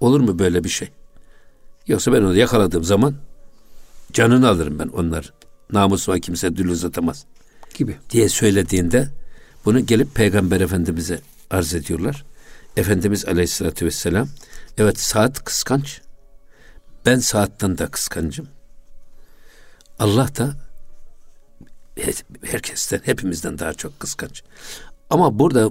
Olur 0.00 0.20
mu 0.20 0.38
böyle 0.38 0.64
bir 0.64 0.68
şey? 0.68 0.88
Yoksa 1.86 2.12
ben 2.12 2.22
onu 2.22 2.36
yakaladığım 2.36 2.84
zaman 2.84 3.14
canını 4.12 4.48
alırım 4.48 4.78
ben 4.78 4.88
onlar. 4.88 5.32
Namusuma 5.72 6.18
kimse 6.18 6.56
dül 6.56 6.68
uzatamaz. 6.68 7.24
Gibi. 7.74 7.96
Diye 8.10 8.28
söylediğinde 8.28 9.08
bunu 9.64 9.86
gelip 9.86 10.14
Peygamber 10.14 10.60
Efendimiz'e 10.60 11.20
arz 11.50 11.74
ediyorlar. 11.74 12.24
Efendimiz 12.76 13.24
Aleyhisselatü 13.24 13.86
Vesselam 13.86 14.28
evet 14.78 15.00
saat 15.00 15.44
kıskanç. 15.44 16.00
Ben 17.06 17.18
saatten 17.18 17.78
de 17.78 17.86
kıskancım. 17.86 18.48
Allah 19.98 20.28
da 20.38 20.56
herkesten, 22.42 23.00
hepimizden 23.04 23.58
daha 23.58 23.74
çok 23.74 24.00
kıskanç. 24.00 24.42
Ama 25.10 25.38
burada 25.38 25.70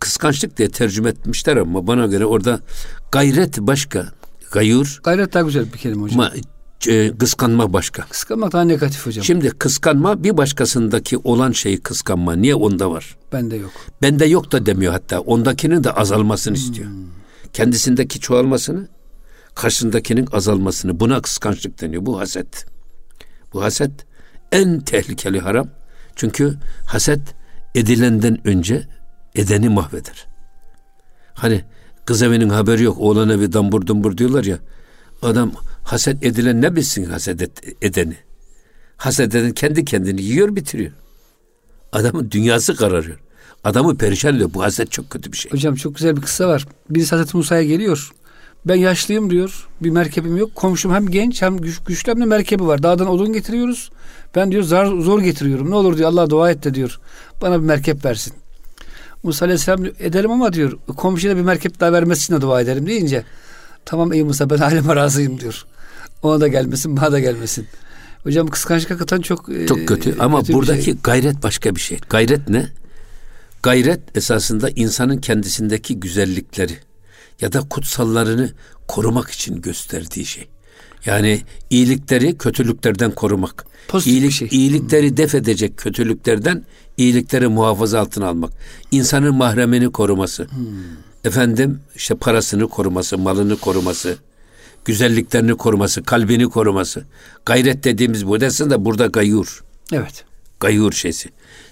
kıskançlık 0.00 0.56
diye 0.56 0.68
tercüme 0.68 1.10
etmişler 1.10 1.56
ama 1.56 1.86
bana 1.86 2.06
göre 2.06 2.26
orada 2.26 2.60
gayret 3.12 3.58
başka. 3.58 4.12
Gayur. 4.52 5.00
Gayret 5.04 5.34
daha 5.34 5.42
güzel 5.42 5.72
bir 5.72 5.78
kelime 5.78 6.02
hocam. 6.02 6.16
Ma, 6.16 6.32
e, 6.88 7.16
kıskanma 7.18 7.72
başka. 7.72 8.02
Kıskanmak 8.02 8.52
daha 8.52 8.64
negatif 8.64 9.06
hocam. 9.06 9.24
Şimdi 9.24 9.50
kıskanma 9.50 10.24
bir 10.24 10.36
başkasındaki 10.36 11.18
olan 11.18 11.52
şeyi 11.52 11.80
kıskanma. 11.80 12.36
Niye 12.36 12.54
onda 12.54 12.90
var? 12.90 13.16
Bende 13.32 13.56
yok. 13.56 13.72
Bende 14.02 14.24
yok 14.24 14.52
da 14.52 14.66
demiyor 14.66 14.92
hatta. 14.92 15.20
Ondakinin 15.20 15.84
de 15.84 15.90
azalmasını 15.92 16.56
hmm. 16.56 16.62
istiyor. 16.62 16.90
Kendisindeki 17.52 18.20
çoğalmasını, 18.20 18.88
karşısındakinin 19.54 20.28
azalmasını. 20.32 21.00
Buna 21.00 21.22
kıskançlık 21.22 21.80
deniyor. 21.80 22.06
Bu 22.06 22.20
haset. 22.20 22.73
Bu 23.54 23.62
haset 23.62 23.90
en 24.52 24.80
tehlikeli 24.80 25.40
haram. 25.40 25.68
Çünkü 26.16 26.54
haset 26.86 27.20
edilenden 27.74 28.48
önce 28.48 28.88
edeni 29.34 29.68
mahveder. 29.68 30.26
Hani 31.34 31.64
kız 32.04 32.22
evinin 32.22 32.48
haberi 32.48 32.82
yok, 32.82 32.98
oğlan 32.98 33.28
evi 33.28 33.52
dambur 33.52 33.86
dumbur 33.86 34.18
diyorlar 34.18 34.44
ya. 34.44 34.58
Adam 35.22 35.52
haset 35.84 36.24
edilen 36.24 36.62
ne 36.62 36.76
bilsin 36.76 37.04
haset 37.04 37.62
edeni? 37.82 38.16
Haset 38.96 39.34
eden 39.34 39.52
kendi 39.52 39.84
kendini 39.84 40.22
yiyor 40.22 40.56
bitiriyor. 40.56 40.92
Adamın 41.92 42.30
dünyası 42.30 42.76
kararıyor. 42.76 43.18
Adamı 43.64 43.96
perişan 43.96 44.34
ediyor. 44.34 44.50
Bu 44.54 44.62
haset 44.62 44.92
çok 44.92 45.10
kötü 45.10 45.32
bir 45.32 45.36
şey. 45.36 45.52
Hocam 45.52 45.74
çok 45.74 45.96
güzel 45.96 46.16
bir 46.16 46.22
kıssa 46.22 46.48
var. 46.48 46.66
Birisi 46.90 47.16
Hazreti 47.16 47.36
Musa'ya 47.36 47.62
geliyor. 47.64 48.12
Ben 48.66 48.74
yaşlıyım 48.74 49.30
diyor. 49.30 49.68
Bir 49.80 49.90
merkebim 49.90 50.36
yok. 50.36 50.54
Komşum 50.54 50.94
hem 50.94 51.08
genç 51.08 51.42
hem 51.42 51.56
güç, 51.56 51.78
güçlü 51.86 52.12
hem 52.12 52.20
de 52.20 52.24
merkebi 52.24 52.66
var. 52.66 52.82
Dağdan 52.82 53.08
odun 53.08 53.32
getiriyoruz. 53.32 53.90
Ben 54.34 54.52
diyor 54.52 54.62
zar, 54.62 54.86
zor 54.86 55.20
getiriyorum. 55.20 55.70
Ne 55.70 55.74
olur 55.74 55.98
diyor 55.98 56.08
Allah 56.08 56.30
dua 56.30 56.50
et 56.50 56.64
de 56.64 56.74
diyor. 56.74 57.00
Bana 57.42 57.62
bir 57.62 57.66
merkep 57.66 58.04
versin. 58.04 58.32
Musa 59.22 59.44
Aleyhisselam 59.44 59.84
edelim 59.84 60.30
ama 60.30 60.52
diyor 60.52 60.78
komşuya 60.96 61.36
bir 61.36 61.42
merkep 61.42 61.80
daha 61.80 61.92
vermesi 61.92 62.24
için 62.24 62.34
de 62.34 62.40
dua 62.40 62.60
ederim 62.60 62.86
deyince 62.86 63.24
tamam 63.84 64.12
ey 64.12 64.22
Musa 64.22 64.50
ben 64.50 64.56
halime 64.56 64.96
razıyım 64.96 65.40
diyor. 65.40 65.64
Ona 66.22 66.40
da 66.40 66.48
gelmesin 66.48 66.96
bana 66.96 67.12
da 67.12 67.20
gelmesin. 67.20 67.66
Hocam 68.22 68.46
kıskançlık 68.46 68.90
hakikaten 68.90 69.20
çok 69.20 69.48
e, 69.48 69.66
çok 69.66 69.88
kötü 69.88 70.10
e, 70.10 70.14
ama 70.18 70.40
kötü 70.40 70.52
buradaki 70.52 70.84
şey. 70.84 70.94
gayret 71.02 71.42
başka 71.42 71.74
bir 71.74 71.80
şey. 71.80 71.98
Gayret 72.10 72.48
ne? 72.48 72.66
Gayret 73.62 74.16
esasında 74.16 74.70
insanın 74.70 75.18
kendisindeki 75.18 76.00
güzellikleri 76.00 76.78
ya 77.40 77.52
da 77.52 77.60
kutsallarını 77.60 78.52
korumak 78.88 79.30
için 79.30 79.60
gösterdiği 79.60 80.26
şey. 80.26 80.48
Yani 81.06 81.42
iyilikleri 81.70 82.38
kötülüklerden 82.38 83.10
korumak. 83.10 83.66
Pozitif 83.88 84.12
İyilik, 84.12 84.32
şey. 84.32 84.48
İyilikleri 84.50 85.16
def 85.16 85.34
edecek 85.34 85.76
kötülüklerden 85.76 86.64
iyilikleri 86.96 87.48
muhafaza 87.48 88.00
altına 88.00 88.28
almak. 88.28 88.52
İnsanın 88.90 89.34
mahremini 89.34 89.92
koruması. 89.92 90.44
Hmm. 90.44 90.64
Efendim 91.24 91.80
işte 91.94 92.14
parasını 92.14 92.68
koruması, 92.68 93.18
malını 93.18 93.56
koruması, 93.56 94.16
güzelliklerini 94.84 95.54
koruması, 95.54 96.02
kalbini 96.02 96.48
koruması. 96.48 97.04
Gayret 97.46 97.84
dediğimiz 97.84 98.26
bu. 98.26 98.38
Aslında 98.46 98.84
burada 98.84 99.06
gayur. 99.06 99.64
Evet. 99.92 100.24
Gayur 100.60 100.92
şeysi. 100.92 101.28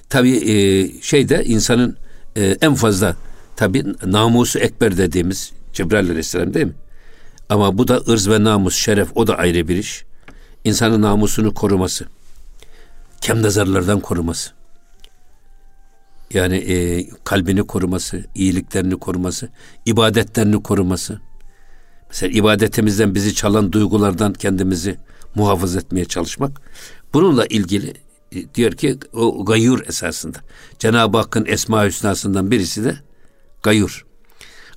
Tabii 0.08 0.36
e, 0.36 0.88
şeyde 1.02 1.44
insanın 1.44 1.96
e, 2.36 2.56
en 2.60 2.74
fazla 2.74 3.16
tabii 3.56 3.84
namusu 4.06 4.58
ekber 4.58 4.98
dediğimiz 4.98 5.52
Cebrail 5.72 6.06
Aleyhisselam 6.10 6.54
değil 6.54 6.66
mi? 6.66 6.74
Ama 7.48 7.78
bu 7.78 7.88
da 7.88 8.02
ırz 8.08 8.28
ve 8.28 8.44
namus, 8.44 8.76
şeref 8.76 9.08
o 9.14 9.26
da 9.26 9.38
ayrı 9.38 9.68
bir 9.68 9.76
iş. 9.76 10.04
İnsanın 10.64 11.02
namusunu 11.02 11.54
koruması. 11.54 12.06
Kem 13.20 13.42
nazarlardan 13.42 14.00
koruması. 14.00 14.50
Yani 16.34 16.56
e, 16.56 17.06
kalbini 17.24 17.62
koruması, 17.62 18.24
iyiliklerini 18.34 18.96
koruması, 18.98 19.48
ibadetlerini 19.86 20.62
koruması. 20.62 21.20
Mesela 22.08 22.32
ibadetimizden 22.32 23.14
bizi 23.14 23.34
çalan 23.34 23.72
duygulardan 23.72 24.32
kendimizi 24.32 24.96
muhafaza 25.34 25.78
etmeye 25.78 26.04
çalışmak. 26.04 26.60
Bununla 27.14 27.46
ilgili 27.46 27.94
e, 28.32 28.54
diyor 28.54 28.72
ki 28.72 28.98
o 29.12 29.44
gayur 29.44 29.86
esasında. 29.86 30.38
Cenab-ı 30.78 31.18
Hakk'ın 31.18 31.46
esma 31.46 31.84
hüsnasından 31.86 32.50
birisi 32.50 32.84
de 32.84 32.96
gayur. 33.62 34.04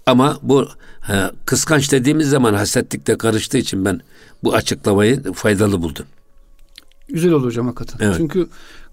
Ama 0.05 0.39
bu 0.41 0.67
ha, 0.99 1.31
kıskanç 1.45 1.91
dediğimiz 1.91 2.29
zaman 2.29 2.53
hasetlikle 2.53 3.17
karıştığı 3.17 3.57
için 3.57 3.85
ben 3.85 4.01
bu 4.43 4.53
açıklamayı 4.53 5.33
faydalı 5.33 5.81
buldum. 5.81 6.05
Güzel 7.09 7.31
oldu 7.31 7.45
hocam 7.45 7.65
hakikaten. 7.65 8.05
Evet. 8.05 8.15
Çünkü 8.17 8.47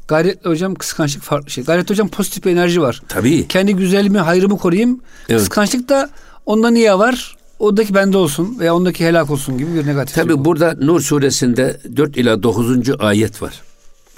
gayret 0.09 0.47
hocam 0.47 0.75
kıskançlık 0.75 1.23
farklı 1.23 1.51
şey. 1.51 1.65
Gayret 1.65 1.91
hocam 1.91 2.09
pozitif 2.09 2.45
bir 2.45 2.51
enerji 2.51 2.81
var. 2.81 3.03
Tabii. 3.09 3.49
Kendi 3.49 3.75
güzelliğimi, 3.77 4.19
hayrımı 4.19 4.59
koruyayım. 4.59 5.01
Evet. 5.29 5.41
Kıskançlık 5.41 5.89
da 5.89 6.11
onda 6.47 6.71
niye 6.71 6.99
var? 6.99 7.37
Ondaki 7.59 7.95
bende 7.95 8.17
olsun 8.17 8.59
veya 8.59 8.75
ondaki 8.75 9.07
helak 9.07 9.31
olsun 9.31 9.59
gibi 9.59 9.75
bir 9.75 9.87
negatif. 9.87 10.15
Tabii 10.15 10.35
şey 10.35 10.45
burada 10.45 10.75
Nur 10.81 11.01
suresinde 11.01 11.81
4 11.97 12.17
ila 12.17 12.43
9. 12.43 12.91
ayet 12.99 13.43
var. 13.43 13.63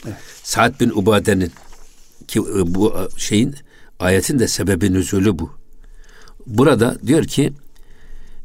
Evet. 0.07 0.17
Sa'd 0.43 0.81
bin 0.81 0.91
Ubade'nin 0.91 1.53
ki 2.29 2.39
e, 2.39 2.75
bu 2.75 2.95
şeyin 3.17 3.55
ayetin 4.01 4.39
de 4.39 4.49
sebebi 4.49 4.93
nüzulü 4.93 5.39
bu. 5.39 5.51
Burada 6.47 6.97
diyor 7.07 7.25
ki 7.25 7.53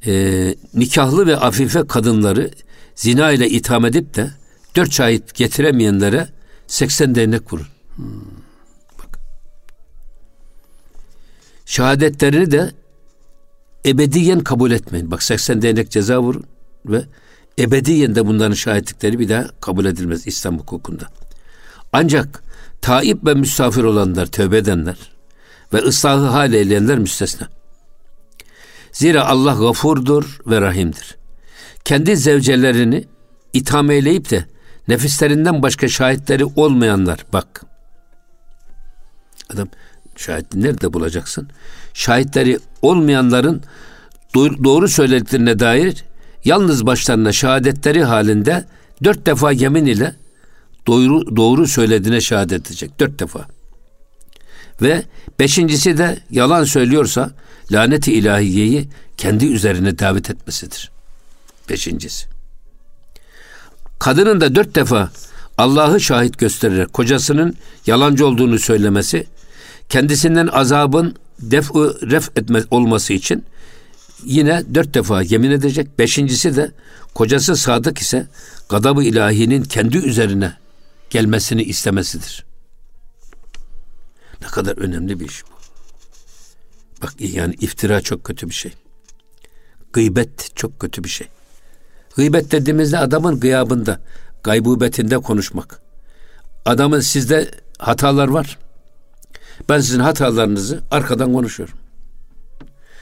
e, 0.05 0.55
nikahlı 0.73 1.27
ve 1.27 1.37
afife 1.37 1.87
kadınları 1.87 2.51
zina 2.95 3.31
ile 3.31 3.49
itham 3.49 3.85
edip 3.85 4.15
de 4.15 4.31
dört 4.75 4.91
şahit 4.91 5.33
getiremeyenlere 5.33 6.27
80 6.67 7.15
değnek 7.15 7.53
vurun. 7.53 7.67
Hmm. 7.95 8.05
Bak. 8.99 9.19
Şehadetlerini 11.65 12.51
de 12.51 12.71
ebediyen 13.85 14.39
kabul 14.39 14.71
etmeyin. 14.71 15.11
Bak 15.11 15.23
80 15.23 15.61
değnek 15.61 15.91
ceza 15.91 16.21
vurun 16.21 16.43
ve 16.85 17.05
ebediyen 17.59 18.15
de 18.15 18.27
bunların 18.27 18.53
şahitlikleri 18.53 19.19
bir 19.19 19.29
daha 19.29 19.47
kabul 19.61 19.85
edilmez 19.85 20.27
İslam 20.27 20.59
hukukunda. 20.59 21.07
Ancak 21.93 22.43
taip 22.81 23.25
ve 23.25 23.33
misafir 23.33 23.83
olanlar, 23.83 24.25
tövbe 24.25 24.57
edenler 24.57 24.97
ve 25.73 25.77
ıslahı 25.77 26.25
hal 26.25 26.53
eyleyenler 26.53 26.99
müstesna. 26.99 27.58
Zira 28.99 29.25
Allah 29.25 29.53
gafurdur 29.53 30.39
ve 30.47 30.61
rahimdir. 30.61 31.17
Kendi 31.85 32.17
zevcelerini 32.17 33.05
itham 33.53 33.91
eyleyip 33.91 34.29
de 34.29 34.45
nefislerinden 34.87 35.61
başka 35.61 35.87
şahitleri 35.87 36.45
olmayanlar 36.45 37.25
bak. 37.33 37.63
Adam 39.53 39.67
şahit 40.15 40.55
nerede 40.55 40.93
bulacaksın? 40.93 41.49
Şahitleri 41.93 42.59
olmayanların 42.81 43.63
doğru 44.35 44.87
söylediklerine 44.87 45.59
dair 45.59 46.05
yalnız 46.45 46.85
başlarına 46.85 47.31
şehadetleri 47.31 48.03
halinde 48.03 48.65
dört 49.03 49.25
defa 49.25 49.51
yemin 49.51 49.85
ile 49.85 50.15
doğru, 50.87 51.35
doğru 51.35 51.67
söylediğine 51.67 52.21
şehadet 52.21 52.67
edecek. 52.67 52.99
Dört 52.99 53.19
defa. 53.19 53.47
Ve 54.81 55.03
beşincisi 55.39 55.97
de 55.97 56.19
yalan 56.29 56.63
söylüyorsa 56.63 57.31
laneti 57.71 58.13
ilahiyeyi 58.13 58.89
kendi 59.17 59.45
üzerine 59.45 59.99
davet 59.99 60.29
etmesidir. 60.29 60.91
Beşincisi. 61.69 62.27
Kadının 63.99 64.41
da 64.41 64.55
dört 64.55 64.75
defa 64.75 65.11
Allah'ı 65.57 65.99
şahit 65.99 66.37
göstererek 66.37 66.93
kocasının 66.93 67.55
yalancı 67.85 68.27
olduğunu 68.27 68.59
söylemesi, 68.59 69.27
kendisinden 69.89 70.47
azabın 70.47 71.15
def 71.39 71.71
ref 72.11 72.37
etme 72.37 72.63
olması 72.71 73.13
için 73.13 73.45
yine 74.25 74.63
dört 74.73 74.93
defa 74.93 75.21
yemin 75.21 75.51
edecek. 75.51 75.99
Beşincisi 75.99 76.55
de 76.55 76.71
kocası 77.13 77.55
sadık 77.55 77.97
ise 77.97 78.27
gadabı 78.69 79.03
ilahinin 79.03 79.63
kendi 79.63 79.97
üzerine 79.97 80.53
gelmesini 81.09 81.63
istemesidir. 81.63 82.45
Ne 84.41 84.47
kadar 84.47 84.77
önemli 84.77 85.19
bir 85.19 85.25
iş 85.25 85.43
bu. 85.43 85.58
Bak 87.01 87.13
yani 87.19 87.55
iftira 87.59 88.01
çok 88.01 88.23
kötü 88.23 88.49
bir 88.49 88.53
şey. 88.53 88.73
Gıybet 89.93 90.55
çok 90.55 90.79
kötü 90.79 91.03
bir 91.03 91.09
şey. 91.09 91.27
Gıybet 92.15 92.51
dediğimizde 92.51 92.97
adamın 92.97 93.39
gıyabında, 93.39 93.99
gaybubetinde 94.43 95.17
konuşmak. 95.17 95.81
Adamın 96.65 96.99
sizde 96.99 97.51
hatalar 97.77 98.27
var. 98.27 98.57
Ben 99.69 99.79
sizin 99.79 99.99
hatalarınızı 99.99 100.83
arkadan 100.91 101.33
konuşuyorum. 101.33 101.75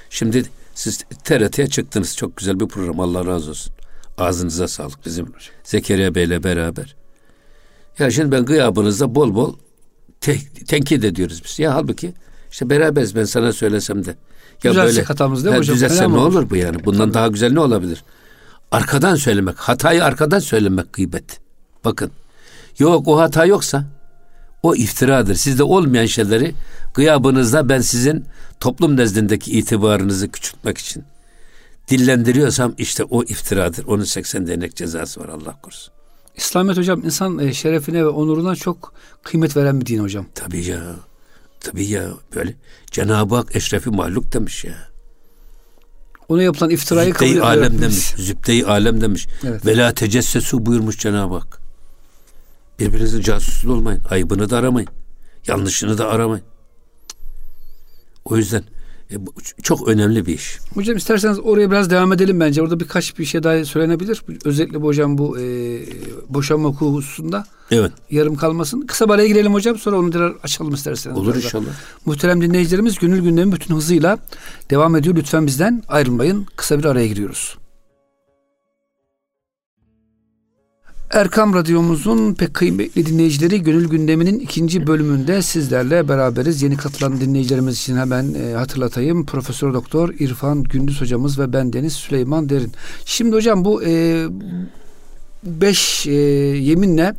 Şimdi 0.10 0.43
siz 0.75 1.03
TRT'ye 1.23 1.67
çıktınız. 1.67 2.17
Çok 2.17 2.38
güzel 2.38 2.60
bir 2.60 2.67
program. 2.67 2.99
Allah 2.99 3.25
razı 3.25 3.49
olsun. 3.49 3.73
Ağzınıza 4.17 4.67
sağlık 4.67 5.05
bizim 5.05 5.33
Zekeriya 5.63 6.15
Bey'le 6.15 6.43
beraber. 6.43 6.95
Ya 7.99 8.12
şimdi 8.12 8.31
ben 8.31 8.45
gıyabınızda 8.45 9.15
bol 9.15 9.36
bol 9.36 9.55
te- 10.21 10.49
tenkit 10.67 11.03
ediyoruz 11.03 11.41
biz. 11.45 11.60
Ya 11.60 11.75
halbuki 11.75 12.13
işte 12.51 12.69
beraberiz 12.69 13.15
ben 13.15 13.23
sana 13.23 13.53
söylesem 13.53 14.05
de 14.05 14.15
Ya 14.63 14.71
Düzelsek 14.71 14.95
böyle, 14.95 15.03
hatamızı 15.03 15.45
değil 15.45 15.55
mi 15.55 15.60
hocam? 15.60 15.75
Düzelse 15.75 16.10
ne 16.10 16.17
olur 16.17 16.49
bu 16.49 16.55
yani? 16.55 16.86
Bundan 16.86 17.13
daha 17.13 17.27
güzel 17.27 17.51
ne 17.51 17.60
olabilir? 17.60 18.03
Arkadan 18.71 19.15
söylemek, 19.15 19.57
hatayı 19.57 20.03
arkadan 20.03 20.39
söylemek 20.39 20.93
gıybet. 20.93 21.39
Bakın. 21.86 22.12
Yok 22.79 23.07
o 23.07 23.19
hata 23.19 23.45
yoksa 23.45 23.86
o 24.63 24.75
iftiradır. 24.75 25.36
Sizde 25.36 25.63
olmayan 25.63 26.05
şeyleri 26.05 26.53
gıyabınızda 26.93 27.69
ben 27.69 27.81
sizin 27.81 28.25
toplum 28.60 28.97
nezdindeki 28.97 29.51
itibarınızı 29.51 30.31
küçültmek 30.31 30.77
için 30.77 31.03
dillendiriyorsam 31.89 32.73
işte 32.77 33.03
o 33.03 33.23
iftiradır. 33.23 33.86
Onun 33.86 34.03
80 34.03 34.47
denek 34.47 34.75
cezası 34.75 35.19
var 35.19 35.29
Allah 35.29 35.62
korusun. 35.62 35.93
İslamiyet 36.36 36.77
hocam 36.77 37.03
insan 37.05 37.39
e, 37.39 37.53
şerefine 37.53 38.03
ve 38.03 38.07
onuruna 38.07 38.55
çok 38.55 38.93
kıymet 39.23 39.57
veren 39.57 39.81
bir 39.81 39.86
din 39.86 39.99
hocam. 39.99 40.25
Tabii 40.36 40.65
ya. 40.65 40.95
Tabii 41.59 41.85
ya 41.85 42.07
böyle. 42.35 42.55
Cenab-ı 42.91 43.35
Hak 43.35 43.55
eşrefi 43.55 43.89
mahluk 43.89 44.33
demiş 44.33 44.63
ya. 44.65 44.87
Ona 46.29 46.43
yapılan 46.43 46.69
iftirayı 46.69 47.13
kabul 47.13 47.25
Zübde-i 47.25 47.31
ediyor. 47.31 47.45
alem 47.45 47.63
Rabbimiz. 47.63 47.81
demiş. 47.81 48.13
Zübde-i 48.27 48.65
alem 48.65 49.01
demiş. 49.01 49.27
Evet. 49.47 49.65
Ve 49.65 49.77
la 49.77 49.93
tecessesu 49.93 50.65
buyurmuş 50.65 50.97
Cenab-ı 50.99 51.33
Hak. 51.33 51.59
Birbirinizin 52.79 53.21
casusu 53.21 53.73
olmayın. 53.73 54.01
Ayıbını 54.09 54.49
da 54.49 54.57
aramayın. 54.57 54.89
Yanlışını 55.47 55.97
da 55.97 56.07
aramayın. 56.09 56.45
O 58.25 58.37
yüzden 58.37 58.63
e, 59.11 59.15
çok 59.63 59.87
önemli 59.87 60.25
bir 60.25 60.33
iş. 60.33 60.59
Hocam 60.73 60.97
isterseniz 60.97 61.39
oraya 61.39 61.71
biraz 61.71 61.89
devam 61.89 62.13
edelim 62.13 62.39
bence. 62.39 62.61
Orada 62.61 62.79
birkaç 62.79 63.19
bir 63.19 63.25
şey 63.25 63.43
daha 63.43 63.65
söylenebilir. 63.65 64.21
Özellikle 64.45 64.81
bu 64.81 64.87
hocam 64.87 65.17
bu 65.17 65.39
e, 65.39 65.43
boşanma 66.29 66.69
hukuku 66.69 66.93
hususunda 66.93 67.45
Evet. 67.71 67.91
yarım 68.11 68.35
kalmasın. 68.35 68.81
Kısa 68.81 69.05
bir 69.07 69.13
araya 69.13 69.27
girelim 69.27 69.53
hocam. 69.53 69.77
Sonra 69.77 69.99
onu 69.99 70.11
tekrar 70.11 70.33
açalım 70.43 70.73
isterseniz. 70.73 71.17
Olur 71.17 71.35
inşallah. 71.35 71.65
Muhterem 72.05 72.41
dinleyicilerimiz 72.41 72.99
gönül 72.99 73.21
gündemi 73.21 73.51
bütün 73.51 73.75
hızıyla 73.75 74.17
devam 74.69 74.95
ediyor. 74.95 75.15
Lütfen 75.15 75.47
bizden 75.47 75.83
ayrılmayın. 75.87 76.45
Kısa 76.55 76.79
bir 76.79 76.85
araya 76.85 77.07
giriyoruz. 77.07 77.57
Erkam 81.11 81.53
Radyomuzun 81.53 82.33
pek 82.33 82.53
kıymetli 82.53 83.05
dinleyicileri 83.05 83.63
Gönül 83.63 83.89
Gündemi'nin 83.89 84.39
ikinci 84.39 84.87
bölümünde 84.87 85.41
sizlerle 85.41 86.09
beraberiz. 86.09 86.61
Yeni 86.61 86.77
katılan 86.77 87.21
dinleyicilerimiz 87.21 87.75
için 87.77 87.97
hemen 87.97 88.33
e, 88.33 88.53
hatırlatayım. 88.53 89.25
Profesör 89.25 89.73
Doktor 89.73 90.09
İrfan 90.19 90.63
Gündüz 90.63 91.01
hocamız 91.01 91.39
ve 91.39 91.53
ben 91.53 91.73
Deniz 91.73 91.93
Süleyman 91.93 92.49
Derin. 92.49 92.71
Şimdi 93.05 93.35
hocam 93.35 93.65
bu 93.65 93.83
e, 93.83 94.25
beş 95.43 96.07
e, 96.07 96.11
yeminle 96.11 97.13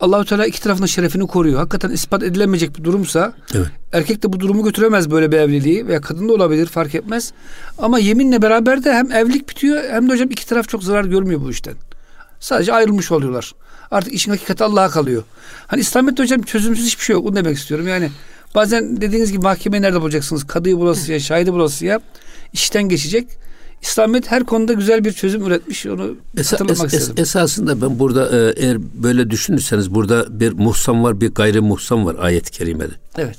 Allahü 0.00 0.26
Teala 0.26 0.46
iki 0.46 0.62
tarafın 0.62 0.86
şerefini 0.86 1.26
koruyor. 1.26 1.58
Hakikaten 1.58 1.90
ispat 1.90 2.22
edilemeyecek 2.22 2.78
bir 2.78 2.84
durumsa 2.84 3.34
Evet. 3.54 3.66
erkek 3.92 4.22
de 4.22 4.32
bu 4.32 4.40
durumu 4.40 4.64
götüremez 4.64 5.10
böyle 5.10 5.32
bir 5.32 5.36
evliliği 5.36 5.86
veya 5.86 6.00
kadın 6.00 6.28
da 6.28 6.32
olabilir 6.32 6.66
fark 6.66 6.94
etmez. 6.94 7.32
Ama 7.78 7.98
yeminle 7.98 8.42
beraber 8.42 8.84
de 8.84 8.92
hem 8.92 9.12
evlilik 9.12 9.48
bitiyor 9.48 9.82
hem 9.90 10.08
de 10.08 10.12
hocam 10.12 10.30
iki 10.30 10.46
taraf 10.46 10.68
çok 10.68 10.84
zarar 10.84 11.04
görmüyor 11.04 11.40
bu 11.40 11.50
işten. 11.50 11.74
Sadece 12.40 12.72
ayrılmış 12.72 13.12
oluyorlar. 13.12 13.52
Artık 13.90 14.12
işin 14.12 14.30
hakikati 14.30 14.64
Allah'a 14.64 14.88
kalıyor. 14.90 15.22
Hani 15.66 15.80
İslamiyet'te 15.80 16.22
hocam 16.22 16.42
çözümsüz 16.42 16.86
hiçbir 16.86 17.04
şey 17.04 17.14
yok. 17.14 17.26
Onu 17.26 17.36
demek 17.36 17.56
istiyorum. 17.56 17.88
Yani 17.88 18.10
bazen 18.54 19.00
dediğiniz 19.00 19.32
gibi 19.32 19.42
mahkemeyi 19.42 19.82
nerede 19.82 20.00
bulacaksınız? 20.00 20.44
Kadıyı 20.46 20.76
bulasıya, 20.78 21.20
şahidi 21.20 21.52
bulasıya 21.52 22.00
işten 22.52 22.82
geçecek. 22.82 23.28
İslamiyet 23.82 24.30
her 24.30 24.44
konuda 24.44 24.72
güzel 24.72 25.04
bir 25.04 25.12
çözüm 25.12 25.46
üretmiş. 25.46 25.86
Onu 25.86 26.16
Esa- 26.36 26.52
hatırlatmak 26.52 26.90
es- 26.90 26.96
es- 26.96 26.98
istedim. 27.00 27.22
esasında 27.22 27.82
ben 27.82 27.98
burada 27.98 28.38
e, 28.38 28.52
eğer 28.56 28.78
böyle 28.94 29.30
düşünürseniz 29.30 29.94
burada 29.94 30.40
bir 30.40 30.52
muhsan 30.52 31.04
var 31.04 31.20
bir 31.20 31.30
gayri 31.30 31.60
muhsan 31.60 32.06
var 32.06 32.16
ayet-i 32.18 32.50
kerimede. 32.50 32.92
Evet. 33.18 33.36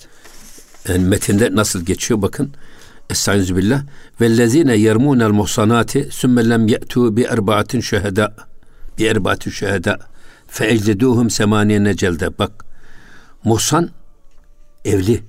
Yani 0.89 0.99
metinde 1.05 1.55
nasıl 1.55 1.85
geçiyor 1.85 2.21
bakın. 2.21 2.51
Estaizu 3.09 3.55
billah. 3.57 3.81
Vellezine 4.21 4.75
yermunel 4.75 5.29
muhsanati 5.29 6.07
sümme 6.11 6.49
lem 6.49 6.67
ye'tu 6.67 7.17
bi 7.17 7.21
erbaatin 7.21 7.81
şeheda. 7.81 8.35
Bi 8.97 9.05
erbaatin 9.05 9.51
şeheda. 9.51 9.99
Fe 10.47 10.67
ecleduhum 10.67 11.29
semaniyene 11.29 11.95
celde. 11.95 12.37
Bak 12.37 12.65
muhsan 13.43 13.89
evli. 14.85 15.23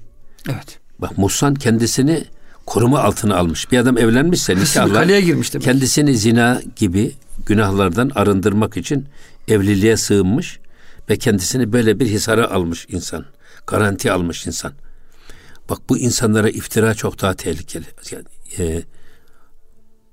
Evet. 0.48 0.78
Bak 0.98 1.18
muhsan 1.18 1.54
kendisini 1.54 2.24
koruma 2.66 3.00
altına 3.00 3.36
almış. 3.36 3.72
Bir 3.72 3.78
adam 3.78 3.98
evlenmişse 3.98 4.56
bir 4.56 4.60
nikahla 4.60 4.94
kaleye 4.94 5.20
girmiş 5.20 5.54
demek. 5.54 5.64
kendisini 5.64 6.16
zina 6.16 6.62
gibi 6.76 7.14
günahlardan 7.46 8.10
arındırmak 8.14 8.76
için 8.76 9.06
evliliğe 9.48 9.96
sığınmış 9.96 10.58
ve 11.10 11.16
kendisini 11.16 11.72
böyle 11.72 12.00
bir 12.00 12.06
hisara 12.06 12.50
almış 12.50 12.86
insan. 12.88 13.24
Garanti 13.66 14.12
almış 14.12 14.46
insan. 14.46 14.72
Bak 15.70 15.78
bu 15.88 15.98
insanlara 15.98 16.48
iftira 16.48 16.94
çok 16.94 17.22
daha 17.22 17.34
tehlikeli. 17.34 17.84
Yani, 18.10 18.24
e, 18.58 18.82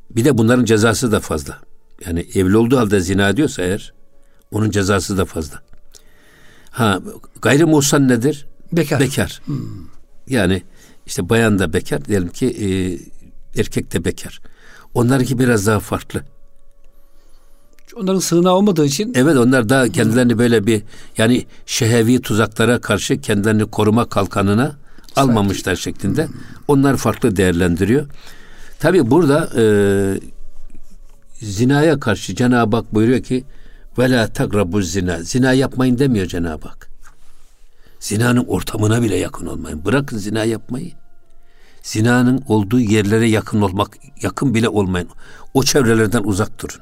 bir 0.10 0.26
de 0.26 0.38
bunların 0.38 0.66
cezası 0.66 1.12
da 1.12 1.20
fazla. 1.20 1.60
Yani 2.06 2.26
evli 2.36 2.58
olduğu 2.58 2.78
halde 2.78 3.00
zina 3.00 3.30
ediyorsa 3.30 3.62
eğer 3.62 3.94
onun 4.52 4.72
cezası 4.72 5.18
da 5.18 5.26
fazla. 5.26 5.62
Ha 6.72 7.00
gayrimuhsan 7.42 8.08
nedir? 8.08 8.48
Bekar. 8.72 9.00
Bekar. 9.00 9.42
Yani 10.28 10.64
işte 11.06 11.30
bayan 11.30 11.60
da 11.60 11.74
bekar 11.74 12.06
diyelim 12.06 12.30
ki 12.30 12.48
e, 12.48 12.70
erkek 13.60 13.94
de 13.94 14.06
bekar. 14.06 14.42
Onlarınki 14.94 15.40
biraz 15.40 15.68
daha 15.68 15.80
farklı. 15.80 16.24
Onların 17.96 18.20
sığınağı 18.20 18.54
olmadığı 18.54 18.86
için 18.86 19.14
Evet 19.16 19.38
onlar 19.38 19.70
da 19.70 19.90
kendilerini 19.90 20.38
böyle 20.38 20.66
bir 20.66 20.82
yani 21.18 21.46
şehevi 21.66 22.22
tuzaklara 22.22 22.82
karşı 22.82 23.22
kendilerini 23.22 23.66
koruma 23.66 24.10
kalkanına 24.10 24.76
almamışlar 25.16 25.76
şeklinde. 25.76 26.28
Onlar 26.68 26.98
farklı 26.98 27.36
değerlendiriyor. 27.36 28.08
Tabi 28.80 29.12
burada 29.12 29.50
e, 29.56 29.64
zinaya 31.44 32.00
karşı 32.00 32.36
Cenab-ı 32.36 32.76
Hak 32.76 32.94
buyuruyor 32.94 33.24
ki 33.24 33.44
ve 33.98 34.12
la 34.12 34.28
takrabu 34.28 34.82
zina. 34.82 35.24
Zina 35.24 35.54
yapmayın 35.54 36.00
demiyor 36.00 36.26
Cenab-ı 36.26 36.68
Hak. 36.68 36.90
Zinanın 38.00 38.46
ortamına 38.46 39.02
bile 39.02 39.16
yakın 39.16 39.46
olmayın. 39.46 39.86
Bırakın 39.86 40.18
zina 40.18 40.44
yapmayı. 40.44 40.92
Zinanın 41.84 42.44
olduğu 42.48 42.80
yerlere 42.80 43.30
yakın 43.30 43.62
olmak, 43.62 43.98
yakın 44.22 44.54
bile 44.54 44.70
olmayın. 44.70 45.10
O 45.54 45.64
çevrelerden 45.64 46.24
uzak 46.24 46.62
durun. 46.62 46.82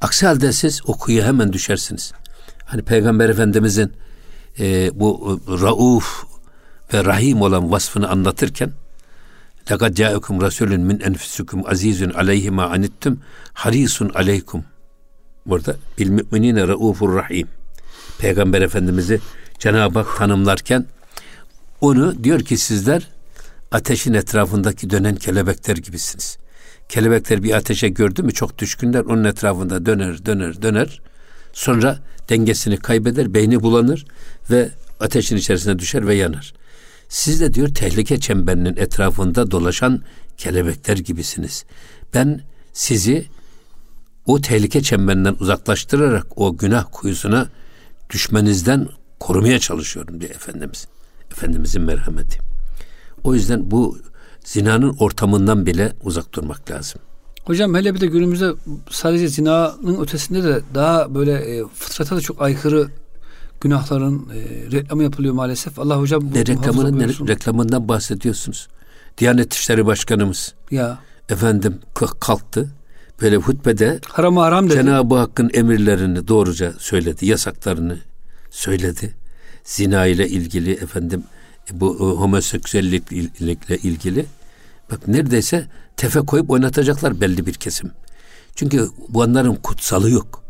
Aksi 0.00 0.26
halde 0.26 0.52
siz 0.52 0.80
o 0.86 0.92
kuyuya 0.92 1.26
hemen 1.26 1.52
düşersiniz. 1.52 2.12
Hani 2.64 2.82
Peygamber 2.82 3.28
Efendimizin 3.28 3.92
e, 4.58 4.90
bu 5.00 5.40
e, 5.48 5.50
rauf 5.50 6.24
ve 6.94 7.04
rahim 7.04 7.42
olan 7.42 7.72
vasfını 7.72 8.08
anlatırken 8.08 8.72
Lekad 9.70 9.94
ca'ekum 9.94 10.40
rasulun 10.42 10.80
min 10.80 11.00
enfusikum 11.00 11.62
azizun 11.66 12.10
aleyhi 12.10 12.50
ma 12.50 12.66
anittum 12.66 13.20
harisun 13.52 14.08
aleykum. 14.14 14.64
Burada 15.46 15.76
bil 15.98 16.08
müminine 16.08 16.68
raufur 16.68 17.14
rahim. 17.14 17.48
Peygamber 18.18 18.62
Efendimiz'i 18.62 19.20
Cenab-ı 19.58 19.98
Hak 19.98 20.18
tanımlarken 20.18 20.86
onu 21.80 22.24
diyor 22.24 22.40
ki 22.40 22.56
sizler 22.56 23.08
ateşin 23.70 24.14
etrafındaki 24.14 24.90
dönen 24.90 25.16
kelebekler 25.16 25.76
gibisiniz. 25.76 26.38
Kelebekler 26.88 27.42
bir 27.42 27.52
ateşe 27.52 27.88
gördü 27.88 28.22
mü 28.22 28.32
çok 28.32 28.58
düşkünler 28.58 29.00
onun 29.00 29.24
etrafında 29.24 29.86
döner 29.86 30.26
döner 30.26 30.62
döner. 30.62 31.00
Sonra 31.52 31.98
dengesini 32.28 32.76
kaybeder, 32.76 33.34
beyni 33.34 33.62
bulanır 33.62 34.06
ve 34.50 34.68
ateşin 35.00 35.36
içerisine 35.36 35.78
düşer 35.78 36.06
ve 36.06 36.14
yanar. 36.14 36.54
Siz 37.08 37.40
de 37.40 37.54
diyor 37.54 37.68
tehlike 37.68 38.20
çemberinin 38.20 38.76
etrafında 38.76 39.50
dolaşan 39.50 40.02
kelebekler 40.36 40.96
gibisiniz. 40.96 41.64
Ben 42.14 42.40
sizi 42.72 43.26
o 44.26 44.40
tehlike 44.40 44.82
çemberinden 44.82 45.36
uzaklaştırarak 45.40 46.38
o 46.38 46.56
günah 46.56 46.84
kuyusuna 46.92 47.48
düşmenizden 48.10 48.88
korumaya 49.20 49.58
çalışıyorum 49.58 50.20
diyor 50.20 50.30
Efendimiz. 50.30 50.88
Efendimizin 51.32 51.82
merhameti. 51.82 52.38
O 53.24 53.34
yüzden 53.34 53.70
bu 53.70 53.98
zinanın 54.44 54.96
ortamından 54.98 55.66
bile 55.66 55.92
uzak 56.02 56.34
durmak 56.34 56.70
lazım. 56.70 57.00
Hocam 57.44 57.74
hele 57.74 57.94
bir 57.94 58.00
de 58.00 58.06
günümüzde 58.06 58.52
sadece 58.90 59.28
zinanın 59.28 60.00
ötesinde 60.00 60.44
de 60.44 60.60
daha 60.74 61.14
böyle 61.14 61.32
e, 61.32 61.64
fıtrata 61.74 62.16
da 62.16 62.20
çok 62.20 62.42
aykırı 62.42 62.88
günahların 63.60 64.28
e, 64.28 64.70
reklamı 64.72 65.02
yapılıyor 65.02 65.34
maalesef. 65.34 65.78
Allah 65.78 65.98
hocam 66.00 66.22
bu 66.22 66.34
Ne 66.34 66.46
reklamının 66.46 66.98
ne, 66.98 67.08
reklamından 67.08 67.88
bahsediyorsunuz. 67.88 68.68
Diyanet 69.18 69.54
İşleri 69.54 69.86
Başkanımız 69.86 70.54
Ya 70.70 70.98
efendim 71.28 71.78
kalktı. 72.20 72.68
Böyle 73.22 73.36
hutbede 73.36 74.00
haram 74.08 74.36
haram 74.36 74.70
dedi. 74.70 74.74
Cenab-ı 74.74 75.14
Hakk'ın 75.14 75.50
emirlerini 75.54 76.28
doğruca 76.28 76.72
söyledi, 76.78 77.26
yasaklarını 77.26 77.98
söyledi. 78.50 79.14
Zina 79.64 80.06
ile 80.06 80.28
ilgili 80.28 80.72
efendim 80.72 81.22
bu 81.72 81.94
e, 81.94 82.20
homoseksüellikle 82.20 83.76
ilgili 83.76 84.26
bak 84.90 85.08
neredeyse 85.08 85.66
tefe 85.96 86.20
koyup 86.20 86.50
oynatacaklar 86.50 87.20
belli 87.20 87.46
bir 87.46 87.54
kesim. 87.54 87.90
Çünkü 88.54 88.88
bunların 89.08 89.54
kutsalı 89.54 90.10
yok. 90.10 90.42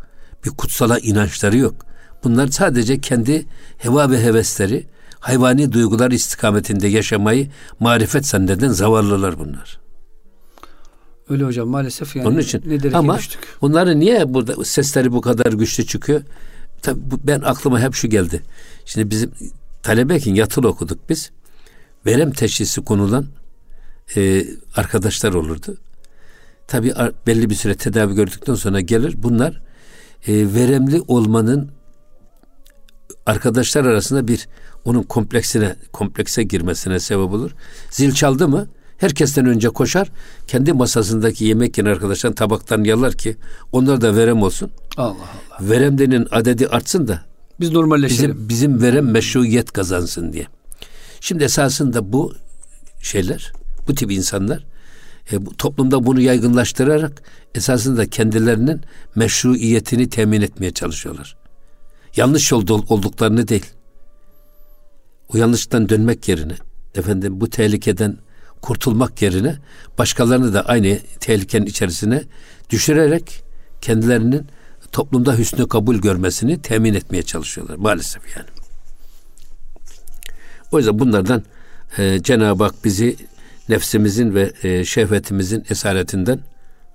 Bir 0.45 0.49
kutsala 0.49 0.99
inançları 0.99 1.57
yok. 1.57 1.75
Bunlar 2.23 2.47
sadece 2.47 3.01
kendi 3.01 3.45
heva 3.77 4.11
ve 4.11 4.23
hevesleri, 4.23 4.85
hayvani 5.19 5.71
duygular 5.73 6.11
istikametinde 6.11 6.87
yaşamayı 6.87 7.49
marifet 7.79 8.27
zanneden 8.27 8.69
zavallılar 8.69 9.39
bunlar. 9.39 9.79
Öyle 11.29 11.43
hocam 11.43 11.67
maalesef 11.67 12.15
yani. 12.15 12.27
Onun 12.27 12.37
için 12.37 12.91
ama 12.93 13.17
düştük. 13.17 13.39
onları 13.61 13.99
niye 13.99 14.33
burada 14.33 14.63
sesleri 14.63 15.11
bu 15.11 15.21
kadar 15.21 15.53
güçlü 15.53 15.85
çıkıyor? 15.85 16.21
Tabii 16.81 16.99
ben 17.23 17.41
aklıma 17.41 17.79
hep 17.79 17.93
şu 17.93 18.07
geldi. 18.07 18.43
Şimdi 18.85 19.09
bizim 19.09 19.31
talebeyken 19.83 20.35
yatılı 20.35 20.67
okuduk 20.67 21.09
biz. 21.09 21.31
Verem 22.05 22.31
teşhisi 22.31 22.81
konulan 22.81 23.25
e, 24.15 24.45
arkadaşlar 24.75 25.33
olurdu. 25.33 25.77
Tabii 26.67 26.93
belli 27.27 27.49
bir 27.49 27.55
süre 27.55 27.75
tedavi 27.75 28.15
gördükten 28.15 28.55
sonra 28.55 28.81
gelir. 28.81 29.15
Bunlar 29.17 29.61
e, 30.27 30.53
veremli 30.53 31.01
olmanın 31.07 31.71
arkadaşlar 33.29 33.85
arasında 33.85 34.27
bir 34.27 34.47
onun 34.85 35.03
kompleksine 35.03 35.75
komplekse 35.93 36.43
girmesine 36.43 36.99
sebep 36.99 37.31
olur. 37.33 37.51
Zil 37.91 38.11
çaldı 38.11 38.47
mı 38.47 38.67
herkesten 38.97 39.45
önce 39.45 39.69
koşar. 39.69 40.11
Kendi 40.47 40.73
masasındaki 40.73 41.45
yemek 41.45 41.77
yiyen 41.77 41.91
arkadaşların 41.91 42.35
tabaktan 42.35 42.83
yalar 42.83 43.13
ki 43.13 43.37
onlar 43.71 44.01
da 44.01 44.15
verem 44.15 44.41
olsun. 44.41 44.71
Allah 44.97 45.07
Allah. 45.07 45.69
Veremlerin 45.69 46.27
adedi 46.31 46.67
artsın 46.67 47.07
da 47.07 47.21
biz 47.59 47.71
normalleşelim. 47.71 48.31
Bizim, 48.31 48.49
bizim 48.49 48.81
verem 48.81 49.11
meşruiyet 49.11 49.71
kazansın 49.71 50.33
diye. 50.33 50.47
Şimdi 51.21 51.43
esasında 51.43 52.13
bu 52.13 52.33
şeyler, 53.01 53.53
bu 53.87 53.95
tip 53.95 54.11
insanlar 54.11 54.65
e, 55.31 55.45
bu, 55.45 55.57
toplumda 55.57 56.05
bunu 56.05 56.21
yaygınlaştırarak 56.21 57.23
esasında 57.55 58.09
kendilerinin 58.09 58.81
meşruiyetini 59.15 60.09
temin 60.09 60.41
etmeye 60.41 60.71
çalışıyorlar. 60.71 61.35
Yanlış 62.15 62.51
yolda 62.51 62.73
olduklarını 62.73 63.47
değil. 63.47 63.65
O 65.33 65.37
yanlıştan 65.37 65.89
dönmek 65.89 66.29
yerine, 66.29 66.55
efendim 66.95 67.41
bu 67.41 67.49
tehlikeden 67.49 68.17
kurtulmak 68.61 69.21
yerine 69.21 69.57
başkalarını 69.97 70.53
da 70.53 70.65
aynı 70.65 70.99
tehlikenin 71.19 71.65
içerisine 71.65 72.23
düşürerek 72.69 73.43
kendilerinin 73.81 74.47
toplumda 74.91 75.37
hüsnü 75.37 75.67
kabul 75.67 75.95
görmesini 75.95 76.61
temin 76.61 76.93
etmeye 76.93 77.23
çalışıyorlar 77.23 77.75
maalesef 77.75 78.37
yani. 78.37 78.47
O 80.71 80.77
yüzden 80.77 80.99
bunlardan 80.99 81.43
e, 81.97 82.23
Cenab-ı 82.23 82.63
Hak 82.63 82.85
bizi 82.85 83.15
nefsimizin 83.69 84.35
ve 84.35 84.53
e, 84.63 84.85
şehvetimizin 84.85 85.65
esaretinden 85.69 86.39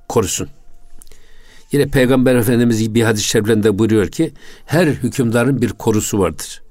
korusun. 0.09 0.49
Yine 1.75 1.87
Peygamber 1.87 2.35
Efendimiz 2.35 2.95
bir 2.95 3.03
hadis-i 3.03 3.29
şeriflerinde 3.29 3.79
buyuruyor 3.79 4.09
ki 4.09 4.33
her 4.67 4.87
hükümdarın 4.87 5.63
bir 5.63 5.69
korusu 5.69 6.19
vardır. 6.19 6.63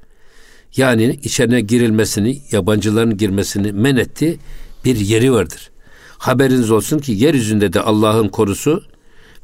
Yani 0.75 1.19
içerine 1.23 1.61
girilmesini, 1.61 2.41
yabancıların 2.51 3.17
girmesini 3.17 3.71
men 3.71 3.95
ettiği 3.95 4.39
bir 4.85 4.95
yeri 4.95 5.31
vardır. 5.31 5.71
Haberiniz 6.17 6.71
olsun 6.71 6.99
ki 6.99 7.11
yeryüzünde 7.11 7.73
de 7.73 7.81
Allah'ın 7.81 8.27
korusu 8.27 8.83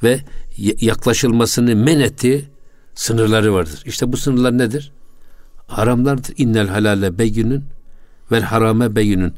ve 0.03 0.19
yaklaşılmasını 0.57 1.75
men 1.75 1.99
ettiği 1.99 2.45
sınırları 2.95 3.53
vardır. 3.53 3.83
İşte 3.85 4.11
bu 4.11 4.17
sınırlar 4.17 4.57
nedir? 4.57 4.91
Haramlardır. 5.67 6.33
İnnel 6.37 6.67
halale 6.67 7.17
beyinün 7.17 7.63
vel 8.31 8.41
harame 8.41 8.95
beyinün. 8.95 9.33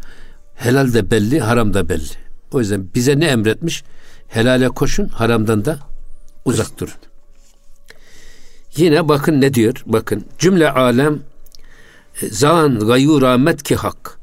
Helal 0.56 0.94
de 0.94 1.12
belli, 1.12 1.40
haram 1.40 1.74
da 1.74 1.90
belli. 1.90 2.14
O 2.52 2.60
yüzden 2.60 2.88
bize 2.96 3.20
ne 3.20 3.26
emretmiş? 3.26 3.84
Helale 4.28 4.68
koşun, 4.68 5.08
haramdan 5.08 5.66
da 5.66 5.91
uzak 6.46 6.80
durun. 6.80 6.94
Yine 8.76 9.08
bakın 9.08 9.42
ne 9.42 9.54
diyor? 9.54 9.84
Bakın 9.86 10.26
cümle 10.40 10.72
alem 10.72 11.20
e, 12.22 12.28
zan 12.28 12.80
gayu 12.80 13.22
rahmet 13.22 13.64
ki 13.64 13.76
hak. 13.76 14.20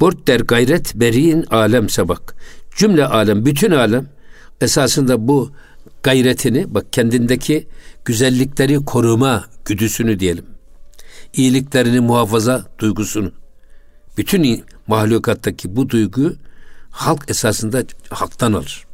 Burt 0.00 0.26
der 0.26 0.40
gayret 0.40 0.94
berin 0.94 1.42
alem 1.50 1.88
sabak. 1.88 2.34
Cümle 2.76 3.06
alem, 3.06 3.46
bütün 3.46 3.70
alem 3.70 4.08
esasında 4.60 5.28
bu 5.28 5.52
gayretini 6.02 6.74
bak 6.74 6.92
kendindeki 6.92 7.68
güzellikleri 8.04 8.84
koruma 8.84 9.44
güdüsünü 9.64 10.20
diyelim. 10.20 10.44
İyiliklerini 11.32 12.00
muhafaza 12.00 12.66
duygusunu. 12.78 13.32
Bütün 14.16 14.64
mahlukattaki 14.86 15.76
bu 15.76 15.90
duygu 15.90 16.32
halk 16.90 17.24
esasında 17.28 17.82
halktan 18.10 18.52
alır. 18.52 18.89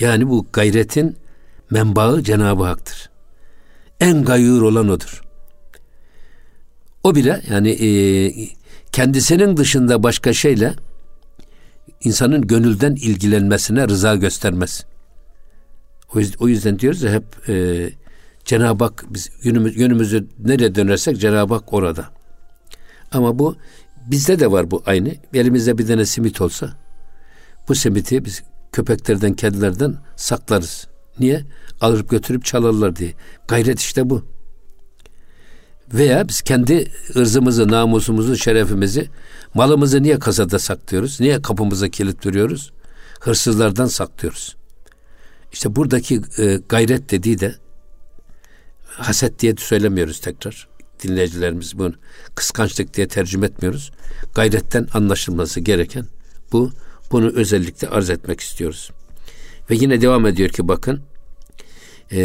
Yani 0.00 0.28
bu 0.28 0.46
gayretin 0.52 1.16
menbaı 1.70 2.22
Cenab-ı 2.22 2.64
Hak'tır. 2.64 3.10
En 4.00 4.24
gayur 4.24 4.62
olan 4.62 4.88
odur. 4.88 5.22
O 7.04 7.14
bile 7.14 7.42
yani 7.50 7.70
e, 7.70 7.88
kendisinin 8.92 9.56
dışında 9.56 10.02
başka 10.02 10.32
şeyle 10.32 10.74
insanın 12.00 12.46
gönülden 12.46 12.94
ilgilenmesine 12.94 13.88
rıza 13.88 14.14
göstermez. 14.14 14.86
O 16.14 16.18
yüzden, 16.18 16.36
o 16.44 16.48
yüzden 16.48 16.78
diyoruz 16.78 17.02
ya 17.02 17.12
hep 17.12 17.48
e, 17.48 17.88
Cenab-ı 18.44 18.84
Hak 18.84 19.04
biz 19.10 19.30
yönümüz, 19.42 19.76
yönümüzü 19.76 20.28
nereye 20.38 20.74
dönersek 20.74 21.20
Cenab-ı 21.20 21.54
Hak 21.54 21.72
orada. 21.72 22.08
Ama 23.12 23.38
bu 23.38 23.56
bizde 24.06 24.40
de 24.40 24.52
var 24.52 24.70
bu 24.70 24.82
aynı. 24.86 25.14
Elimizde 25.34 25.78
bir 25.78 25.86
tane 25.86 26.04
simit 26.04 26.40
olsa 26.40 26.76
bu 27.68 27.74
simiti 27.74 28.24
biz 28.24 28.42
köpeklerden, 28.76 29.34
kedilerden 29.34 29.96
saklarız. 30.16 30.86
Niye? 31.18 31.44
Alıp 31.80 32.10
götürüp 32.10 32.44
çalarlar 32.44 32.96
diye. 32.96 33.14
Gayret 33.48 33.80
işte 33.80 34.10
bu. 34.10 34.24
Veya 35.94 36.28
biz 36.28 36.42
kendi 36.42 36.92
ırzımızı, 37.16 37.68
namusumuzu, 37.68 38.36
şerefimizi, 38.36 39.08
malımızı 39.54 40.02
niye 40.02 40.18
kasada 40.18 40.58
saklıyoruz? 40.58 41.20
Niye 41.20 41.42
kapımıza 41.42 41.88
kilit 41.88 42.24
duruyoruz? 42.24 42.72
Hırsızlardan 43.20 43.86
saklıyoruz. 43.86 44.56
İşte 45.52 45.76
buradaki 45.76 46.20
e, 46.38 46.60
gayret 46.68 47.10
dediği 47.10 47.40
de 47.40 47.54
haset 48.84 49.40
diye 49.40 49.54
söylemiyoruz 49.58 50.20
tekrar. 50.20 50.68
Dinleyicilerimiz 51.02 51.78
bunu 51.78 51.94
kıskançlık 52.34 52.94
diye 52.94 53.08
tercüme 53.08 53.46
etmiyoruz. 53.46 53.90
Gayretten 54.34 54.88
anlaşılması 54.94 55.60
gereken 55.60 56.06
bu. 56.52 56.72
Bunu 57.10 57.28
özellikle 57.28 57.88
arz 57.88 58.10
etmek 58.10 58.40
istiyoruz. 58.40 58.90
Ve 59.70 59.74
yine 59.74 60.00
devam 60.00 60.26
ediyor 60.26 60.48
ki 60.48 60.68
bakın 60.68 61.00
e, 62.12 62.18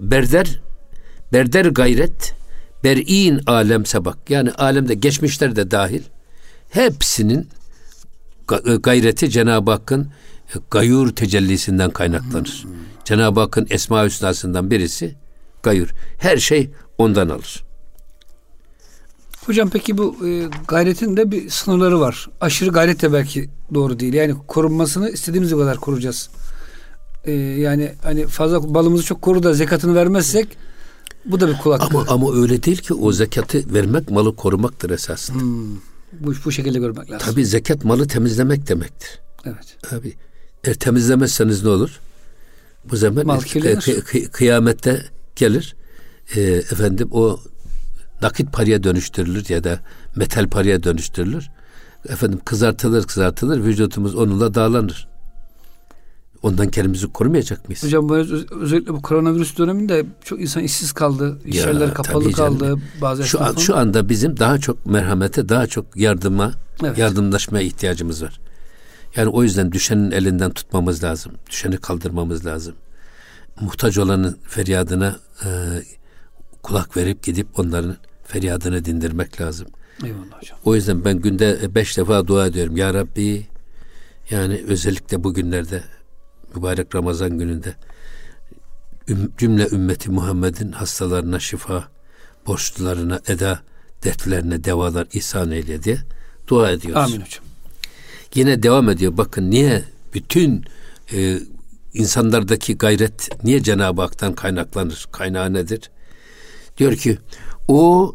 berder 0.00 0.60
berder 1.32 1.64
gayret 1.64 2.34
ber'in 2.84 3.40
alem 3.46 3.86
sebak. 3.86 4.30
Yani 4.30 4.50
alemde 4.50 4.94
geçmişler 4.94 5.56
de 5.56 5.70
dahil 5.70 6.02
hepsinin 6.70 7.48
e, 8.66 8.76
gayreti 8.76 9.30
Cenab-ı 9.30 9.70
Hakk'ın 9.70 10.02
e, 10.54 10.58
gayur 10.70 11.08
tecellisinden 11.08 11.90
kaynaklanır. 11.90 12.62
Hmm. 12.62 12.72
Cenab-ı 13.04 13.40
Hakk'ın 13.40 13.66
esma 13.70 14.04
hüsnasından 14.04 14.70
birisi 14.70 15.14
gayur. 15.62 15.88
Her 16.18 16.36
şey 16.36 16.70
ondan 16.98 17.28
alır. 17.28 17.65
Hocam 19.46 19.70
peki 19.70 19.98
bu 19.98 20.16
e, 20.28 20.48
gayretin 20.68 21.16
de 21.16 21.30
bir 21.30 21.50
sınırları 21.50 22.00
var. 22.00 22.28
Aşırı 22.40 22.70
gayret 22.70 23.02
de 23.02 23.12
belki 23.12 23.50
doğru 23.74 24.00
değil. 24.00 24.14
Yani 24.14 24.34
korunmasını 24.46 25.10
istediğimiz 25.10 25.50
kadar 25.50 25.76
koruyacağız. 25.76 26.30
E, 27.24 27.32
yani 27.32 27.92
hani 28.02 28.26
fazla 28.26 28.74
balımızı 28.74 29.04
çok 29.04 29.22
koru 29.22 29.42
da 29.42 29.52
zekatını 29.54 29.94
vermezsek 29.94 30.48
bu 31.24 31.40
da 31.40 31.48
bir 31.48 31.54
kul 31.58 31.70
Ama, 31.70 32.04
ama 32.08 32.34
öyle 32.34 32.62
değil 32.62 32.78
ki 32.78 32.94
o 32.94 33.12
zekatı 33.12 33.74
vermek 33.74 34.10
malı 34.10 34.36
korumaktır 34.36 34.90
esasında. 34.90 35.42
Hmm, 35.42 35.76
bu, 36.12 36.34
bu 36.44 36.52
şekilde 36.52 36.78
görmek 36.78 37.10
lazım. 37.10 37.30
Tabi 37.30 37.46
zekat 37.46 37.84
malı 37.84 38.08
temizlemek 38.08 38.68
demektir. 38.68 39.20
Evet. 39.44 39.76
Tabi. 39.82 40.14
Eğer 40.64 40.74
temizlemezseniz 40.74 41.64
ne 41.64 41.68
olur? 41.68 42.00
Bu 42.90 42.96
zaman 42.96 43.26
Mal 43.26 43.38
kı- 43.40 44.02
kı- 44.02 44.30
kıyamette 44.30 45.04
gelir. 45.36 45.76
E, 46.36 46.40
efendim 46.40 47.08
o 47.12 47.40
nakit 48.22 48.52
paraya 48.52 48.82
dönüştürülür 48.82 49.44
ya 49.48 49.64
da 49.64 49.78
metal 50.16 50.48
paraya 50.48 50.82
dönüştürülür. 50.82 51.50
Efendim 52.08 52.40
kızartılır 52.44 53.04
kızartılır 53.04 53.64
vücutumuz 53.64 54.14
onunla 54.14 54.54
dağlanır. 54.54 55.08
Ondan 56.42 56.68
kendimizi 56.68 57.12
korumayacak 57.12 57.68
mıyız? 57.68 57.84
Hocam 57.84 58.08
bu 58.08 58.14
özellikle 58.16 58.94
bu 58.94 59.02
koronavirüs 59.02 59.58
döneminde 59.58 60.06
çok 60.24 60.40
insan 60.40 60.62
işsiz 60.62 60.92
kaldı. 60.92 61.38
İş 61.44 61.56
ya, 61.56 61.66
yerler 61.66 61.94
kapalı 61.94 62.32
kaldı. 62.32 62.78
Bazı 63.00 63.24
şu, 63.24 63.44
an, 63.44 63.54
şu 63.56 63.76
anda 63.76 64.08
bizim 64.08 64.38
daha 64.38 64.58
çok 64.58 64.86
merhamete, 64.86 65.48
daha 65.48 65.66
çok 65.66 65.96
yardıma, 65.96 66.52
evet. 66.84 66.98
yardımlaşmaya 66.98 67.64
ihtiyacımız 67.64 68.22
var. 68.22 68.40
Yani 69.16 69.28
o 69.28 69.42
yüzden 69.42 69.72
düşenin 69.72 70.10
elinden 70.10 70.50
tutmamız 70.50 71.04
lazım. 71.04 71.32
Düşeni 71.50 71.76
kaldırmamız 71.76 72.46
lazım. 72.46 72.74
Muhtaç 73.60 73.98
olanın 73.98 74.38
feryadına 74.48 75.16
e, 75.44 75.48
kulak 76.66 76.96
verip 76.96 77.22
gidip 77.22 77.58
onların 77.58 77.96
feryadını 78.24 78.84
dindirmek 78.84 79.40
lazım. 79.40 79.66
Eyvallah 80.04 80.42
hocam. 80.42 80.58
O 80.64 80.74
yüzden 80.74 81.04
ben 81.04 81.18
günde 81.18 81.74
beş 81.74 81.98
defa 81.98 82.26
dua 82.26 82.46
ediyorum. 82.46 82.76
Ya 82.76 82.94
Rabbi 82.94 83.46
yani 84.30 84.64
özellikle 84.66 85.24
bugünlerde 85.24 85.82
mübarek 86.54 86.94
Ramazan 86.94 87.38
gününde 87.38 87.74
cümle 89.38 89.68
ümmeti 89.72 90.10
Muhammed'in 90.10 90.72
hastalarına 90.72 91.40
şifa, 91.40 91.88
borçlularına 92.46 93.20
eda, 93.28 93.60
dertlerine 94.04 94.64
devalar 94.64 95.06
ihsan 95.12 95.50
eyle 95.50 95.82
diye 95.82 95.98
dua 96.48 96.70
ediyoruz. 96.70 97.02
Amin 97.02 97.20
hocam. 97.24 97.44
Yine 98.34 98.62
devam 98.62 98.88
ediyor. 98.88 99.16
Bakın 99.16 99.50
niye 99.50 99.84
bütün 100.14 100.64
e, 101.12 101.38
insanlardaki 101.94 102.78
gayret 102.78 103.44
niye 103.44 103.62
Cenab-ı 103.62 104.02
Hak'tan 104.02 104.34
kaynaklanır? 104.34 105.06
Kaynağı 105.12 105.52
nedir? 105.52 105.90
Diyor 106.78 106.96
ki 106.96 107.18
o 107.68 108.12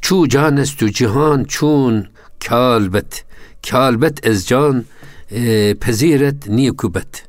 çu 0.00 0.28
canestü 0.28 0.92
cihan 0.92 1.44
çun 1.44 2.08
kalbet 2.44 3.24
kalbet 3.70 4.26
ezcan 4.26 4.84
e, 5.30 5.74
peziret 5.74 6.48
nikubet. 6.48 7.26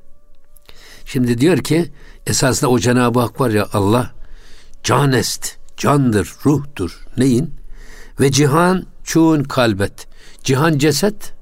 Şimdi 1.05 1.38
diyor 1.38 1.58
ki 1.58 1.91
esasında 2.27 2.71
o 2.71 2.79
Cenab-ı 2.79 3.19
Hak 3.19 3.41
var 3.41 3.49
ya 3.49 3.67
Allah 3.73 4.12
canest, 4.84 5.58
candır, 5.77 6.34
ruhtur. 6.45 7.05
Neyin? 7.17 7.53
Ve 8.19 8.31
cihan 8.31 8.86
çun 9.03 9.43
kalbet. 9.43 10.08
Cihan 10.43 10.77
ceset. 10.77 11.34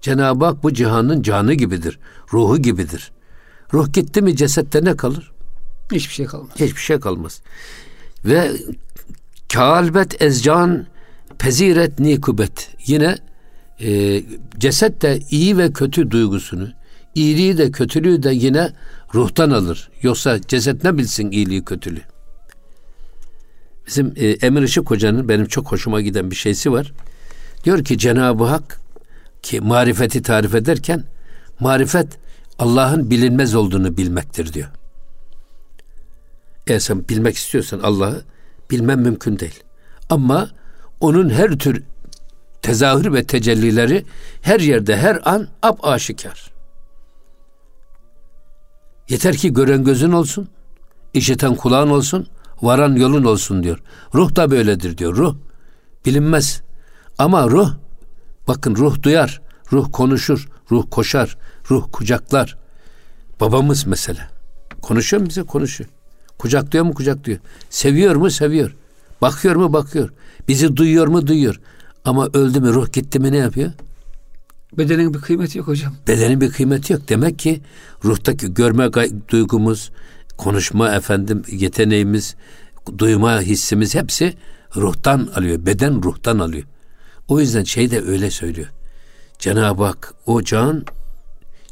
Cenab-ı 0.00 0.44
Hak 0.44 0.62
bu 0.62 0.72
cihanın 0.72 1.22
canı 1.22 1.54
gibidir. 1.54 1.98
Ruhu 2.32 2.58
gibidir. 2.58 3.12
Ruh 3.72 3.92
gitti 3.92 4.22
mi 4.22 4.36
cesette 4.36 4.84
ne 4.84 4.96
kalır? 4.96 5.32
Hiçbir 5.92 6.14
şey 6.14 6.26
kalmaz. 6.26 6.50
Hiçbir 6.56 6.80
şey 6.80 7.00
kalmaz. 7.00 7.40
Ve 8.26 8.52
kalbet 9.52 10.22
ezcan 10.22 10.86
peziret 11.38 11.98
nikubet. 11.98 12.70
Yine 12.86 13.16
e, 13.80 14.22
ceset 14.58 15.02
de 15.02 15.20
iyi 15.30 15.58
ve 15.58 15.72
kötü 15.72 16.10
duygusunu, 16.10 16.68
iyiliği 17.14 17.58
de 17.58 17.70
kötülüğü 17.70 18.22
de 18.22 18.30
yine 18.32 18.72
ruhtan 19.14 19.50
alır. 19.50 19.90
Yoksa 20.02 20.40
ceset 20.40 20.84
ne 20.84 20.98
bilsin 20.98 21.30
iyiliği 21.30 21.64
kötülüğü. 21.64 22.02
Bizim 23.86 24.12
e, 24.16 24.26
Emir 24.26 24.62
Işık 24.62 24.90
Hoca'nın 24.90 25.28
benim 25.28 25.46
çok 25.46 25.72
hoşuma 25.72 26.00
giden 26.00 26.30
bir 26.30 26.36
şeysi 26.36 26.72
var. 26.72 26.92
Diyor 27.64 27.84
ki 27.84 27.98
Cenab-ı 27.98 28.44
Hak 28.44 28.80
ki 29.42 29.60
marifeti 29.60 30.22
tarif 30.22 30.54
ederken 30.54 31.04
marifet 31.60 32.08
Allah'ın 32.58 33.10
bilinmez 33.10 33.54
olduğunu 33.54 33.96
bilmektir 33.96 34.52
diyor. 34.52 34.68
Eğer 36.66 36.78
sen 36.78 37.08
bilmek 37.08 37.36
istiyorsan 37.36 37.80
Allah'ı 37.80 38.24
bilmem 38.70 39.00
mümkün 39.00 39.38
değil. 39.38 39.62
Ama 40.10 40.50
onun 41.00 41.30
her 41.30 41.58
tür 41.58 41.82
tezahür 42.62 43.12
ve 43.12 43.24
tecellileri 43.24 44.04
her 44.42 44.60
yerde 44.60 44.96
her 44.96 45.20
an 45.24 45.48
ap 45.62 45.84
aşikar. 45.84 46.52
Yeter 49.08 49.36
ki 49.36 49.52
gören 49.52 49.84
gözün 49.84 50.12
olsun, 50.12 50.48
işiten 51.14 51.54
kulağın 51.54 51.90
olsun, 51.90 52.26
varan 52.62 52.96
yolun 52.96 53.24
olsun 53.24 53.62
diyor. 53.62 53.82
Ruh 54.14 54.36
da 54.36 54.50
böyledir 54.50 54.98
diyor. 54.98 55.16
Ruh 55.16 55.36
bilinmez. 56.06 56.62
Ama 57.18 57.50
ruh 57.50 57.74
bakın 58.48 58.76
ruh 58.76 59.02
duyar, 59.02 59.40
ruh 59.72 59.88
konuşur, 59.92 60.48
ruh 60.70 60.84
koşar, 60.90 61.38
ruh 61.70 61.86
kucaklar. 61.92 62.58
Babamız 63.40 63.86
mesela. 63.86 64.28
Konuşuyor 64.82 65.22
mu 65.22 65.28
bize? 65.28 65.42
Konuşuyor. 65.42 65.90
Kucaklıyor 66.38 66.84
mu? 66.84 66.94
Kucaklıyor. 66.94 67.38
Seviyor 67.70 68.16
mu? 68.16 68.30
Seviyor. 68.30 68.74
Bakıyor 69.22 69.56
mu? 69.56 69.72
Bakıyor. 69.72 70.10
Bizi 70.48 70.76
duyuyor 70.76 71.06
mu? 71.06 71.26
Duyuyor. 71.26 71.60
Ama 72.04 72.26
öldü 72.26 72.60
mü? 72.60 72.72
Ruh 72.72 72.92
gitti 72.92 73.18
mi? 73.18 73.32
Ne 73.32 73.36
yapıyor? 73.36 73.72
Bedenin 74.78 75.14
bir 75.14 75.20
kıymeti 75.20 75.58
yok 75.58 75.66
hocam. 75.66 75.94
Bedenin 76.08 76.40
bir 76.40 76.50
kıymeti 76.50 76.92
yok. 76.92 77.02
Demek 77.08 77.38
ki 77.38 77.60
ruhtaki 78.04 78.54
görme 78.54 78.90
duygumuz, 79.28 79.90
konuşma 80.36 80.94
efendim 80.94 81.42
yeteneğimiz, 81.50 82.36
duyma 82.98 83.40
hissimiz 83.40 83.94
hepsi 83.94 84.34
ruhtan 84.76 85.28
alıyor. 85.34 85.66
Beden 85.66 86.02
ruhtan 86.02 86.38
alıyor. 86.38 86.64
O 87.28 87.40
yüzden 87.40 87.64
şey 87.64 87.90
de 87.90 88.02
öyle 88.02 88.30
söylüyor. 88.30 88.68
Cenab-ı 89.38 89.84
Hak 89.84 90.14
o 90.26 90.42
can 90.42 90.84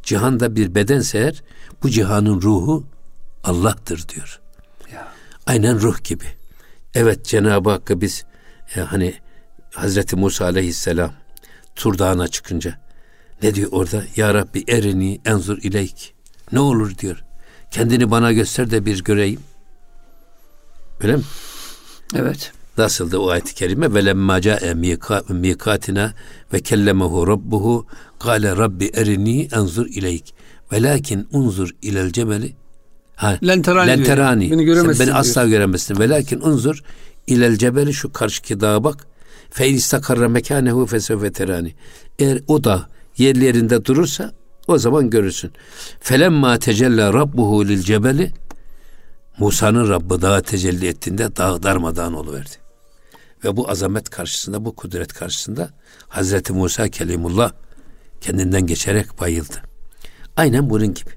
cihanda 0.02 0.56
bir 0.56 0.74
bedense 0.74 1.18
eğer 1.18 1.42
bu 1.82 1.90
cihanın 1.90 2.42
ruhu 2.42 2.84
Allah'tır 3.44 4.08
diyor. 4.08 4.40
Aynen 5.46 5.80
ruh 5.80 6.04
gibi. 6.04 6.24
Evet 6.94 7.24
Cenab-ı 7.24 7.70
Hakk'a 7.70 8.00
biz 8.00 8.24
e, 8.76 8.80
hani 8.80 9.14
Hazreti 9.74 10.16
Musa 10.16 10.44
aleyhisselam 10.44 11.12
Tur 11.74 11.98
Dağı'na 11.98 12.28
çıkınca 12.28 12.78
ne 13.42 13.54
diyor 13.54 13.68
orada? 13.72 14.02
Ya 14.16 14.34
Rabbi 14.34 14.64
erini 14.68 15.20
enzur 15.24 15.58
ileyk. 15.62 16.14
Ne 16.52 16.60
olur 16.60 16.98
diyor. 16.98 17.24
Kendini 17.70 18.10
bana 18.10 18.32
göster 18.32 18.70
de 18.70 18.86
bir 18.86 19.04
göreyim. 19.04 19.40
Öyle 21.00 21.16
mi? 21.16 21.22
Evet. 22.14 22.52
Nasıldı 22.78 23.18
o 23.18 23.28
ayet-i 23.28 23.54
kerime? 23.54 23.94
Ve 23.94 24.04
lemma 24.04 24.40
ca'e 24.40 24.74
mikatina 25.28 26.14
ve 26.52 26.60
kellemehu 26.60 27.26
rabbuhu 27.26 27.86
kâle 28.18 28.56
rabbi 28.56 28.90
erini 28.94 29.48
enzur 29.52 29.86
ileyk. 29.86 30.34
Velakin 30.72 31.28
unzur 31.32 31.70
ilel 31.82 32.12
cemeli 32.12 32.56
Ha, 33.16 33.38
lenterani. 33.46 33.88
lenterani. 33.88 34.50
Beni 34.50 34.64
göremezsin. 34.64 34.92
Sen 34.92 35.06
beni 35.06 35.06
diyor. 35.06 35.20
asla 35.20 35.46
göremezsin. 35.46 35.98
Velakin 35.98 36.40
unzur 36.40 36.82
ilel 37.26 37.56
cebeli 37.56 37.94
şu 37.94 38.12
karşıki 38.12 38.60
dağa 38.60 38.84
bak. 38.84 39.06
Fe 39.50 39.68
istakarra 39.68 40.28
mekanehu 40.28 40.86
fesevfe 40.86 41.32
terani. 41.32 41.74
Eğer 42.18 42.40
o 42.48 42.64
da 42.64 42.88
yerli 43.18 43.44
yerinde 43.44 43.84
durursa 43.84 44.32
o 44.68 44.78
zaman 44.78 45.10
görürsün. 45.10 45.52
Felemma 46.00 46.58
tecella 46.58 47.12
rabbuhu 47.12 47.68
lil 47.68 47.82
cebeli 47.82 48.32
Musa'nın 49.38 49.88
Rabbı 49.88 50.22
dağa 50.22 50.40
tecelli 50.40 50.86
ettiğinde 50.86 51.36
dağ 51.36 51.62
darmadağın 51.62 52.14
oluverdi. 52.14 52.64
Ve 53.44 53.56
bu 53.56 53.70
azamet 53.70 54.10
karşısında, 54.10 54.64
bu 54.64 54.76
kudret 54.76 55.12
karşısında 55.12 55.70
Hazreti 56.08 56.52
Musa 56.52 56.88
Kelimullah 56.88 57.52
kendinden 58.20 58.66
geçerek 58.66 59.20
bayıldı. 59.20 59.62
Aynen 60.36 60.70
bunun 60.70 60.94
gibi. 60.94 61.10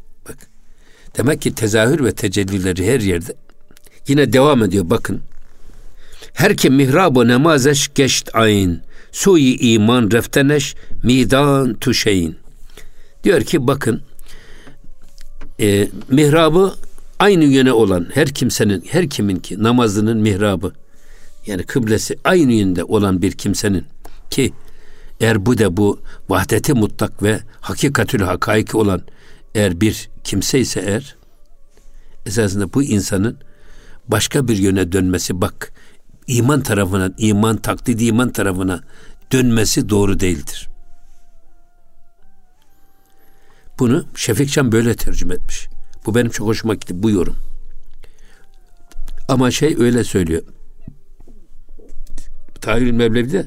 Demek 1.17 1.41
ki 1.41 1.55
tezahür 1.55 2.03
ve 2.03 2.11
tecellileri 2.11 2.93
her 2.93 2.99
yerde. 2.99 3.33
Yine 4.07 4.33
devam 4.33 4.63
ediyor 4.63 4.89
bakın. 4.89 5.21
Her 6.33 6.57
kim 6.57 6.75
mihrab-ı 6.75 7.27
nemazeş 7.27 7.93
geçt 7.95 8.35
ayin. 8.35 8.81
Suyi 9.11 9.59
iman 9.59 10.11
refteneş 10.11 10.75
midan 11.03 11.73
tuşeyin. 11.73 12.37
Diyor 13.23 13.41
ki 13.41 13.67
bakın 13.67 14.01
e, 15.59 15.87
mihrabı 16.09 16.73
aynı 17.19 17.43
yöne 17.43 17.73
olan 17.73 18.07
her 18.13 18.27
kimsenin, 18.27 18.83
her 18.89 19.09
kimin 19.09 19.35
ki 19.35 19.63
namazının 19.63 20.17
mihrabı 20.17 20.73
yani 21.47 21.63
kıblesi 21.63 22.17
aynı 22.23 22.53
yönde 22.53 22.83
olan 22.83 23.21
bir 23.21 23.31
kimsenin 23.31 23.85
ki 24.29 24.53
eğer 25.19 25.45
bu 25.45 25.57
da 25.57 25.77
bu 25.77 25.99
vahdeti 26.29 26.73
mutlak 26.73 27.23
ve 27.23 27.39
hakikatül 27.61 28.21
hakaiki 28.21 28.77
olan 28.77 29.01
eğer 29.55 29.81
bir 29.81 30.09
kimse 30.27 30.59
ise 30.59 30.79
eğer 30.79 31.15
esasında 32.25 32.73
bu 32.73 32.83
insanın 32.83 33.37
başka 34.07 34.47
bir 34.47 34.57
yöne 34.57 34.91
dönmesi 34.91 35.41
bak 35.41 35.71
iman 36.27 36.61
tarafına 36.61 37.11
iman 37.17 37.57
taklidi 37.57 38.05
iman 38.05 38.31
tarafına 38.31 38.83
dönmesi 39.31 39.89
doğru 39.89 40.19
değildir. 40.19 40.69
Bunu 43.79 44.05
Şefikcan 44.15 44.71
böyle 44.71 44.95
tercüme 44.95 45.33
etmiş. 45.33 45.67
Bu 46.05 46.15
benim 46.15 46.31
çok 46.31 46.47
hoşuma 46.47 46.73
gitti 46.73 47.03
bu 47.03 47.09
yorum. 47.09 47.35
Ama 49.27 49.51
şey 49.51 49.75
öyle 49.79 50.03
söylüyor. 50.03 50.41
Tahir 52.61 52.91
Mevlevi 52.91 53.31
de 53.31 53.45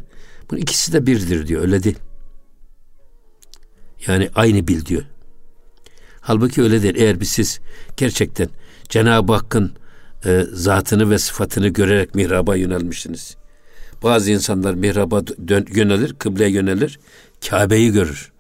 bunun 0.51 0.61
ikisi 0.61 0.93
de 0.93 1.07
birdir 1.07 1.47
diyor. 1.47 1.63
Öyle 1.63 1.83
değil. 1.83 1.99
Yani 4.07 4.31
aynı 4.35 4.69
bil 4.69 4.87
diyor. 4.87 5.05
Halbuki 6.21 6.63
öyle 6.63 6.83
değil. 6.83 6.95
Eğer 6.97 7.21
bir 7.21 7.25
siz 7.25 7.61
gerçekten 7.97 8.49
Cenab-ı 8.89 9.33
Hakk'ın 9.33 9.73
e, 10.25 10.45
zatını 10.53 11.11
ve 11.11 11.19
sıfatını 11.19 11.69
görerek 11.69 12.15
mihraba 12.15 12.57
yönelmişsiniz. 12.57 13.37
Bazı 14.03 14.31
insanlar 14.31 14.75
mihraba 14.75 15.27
dön, 15.27 15.67
yönelir, 15.75 16.15
kıbleye 16.15 16.51
yönelir, 16.51 16.99
Kabe'yi 17.49 17.93
görür. 17.93 18.33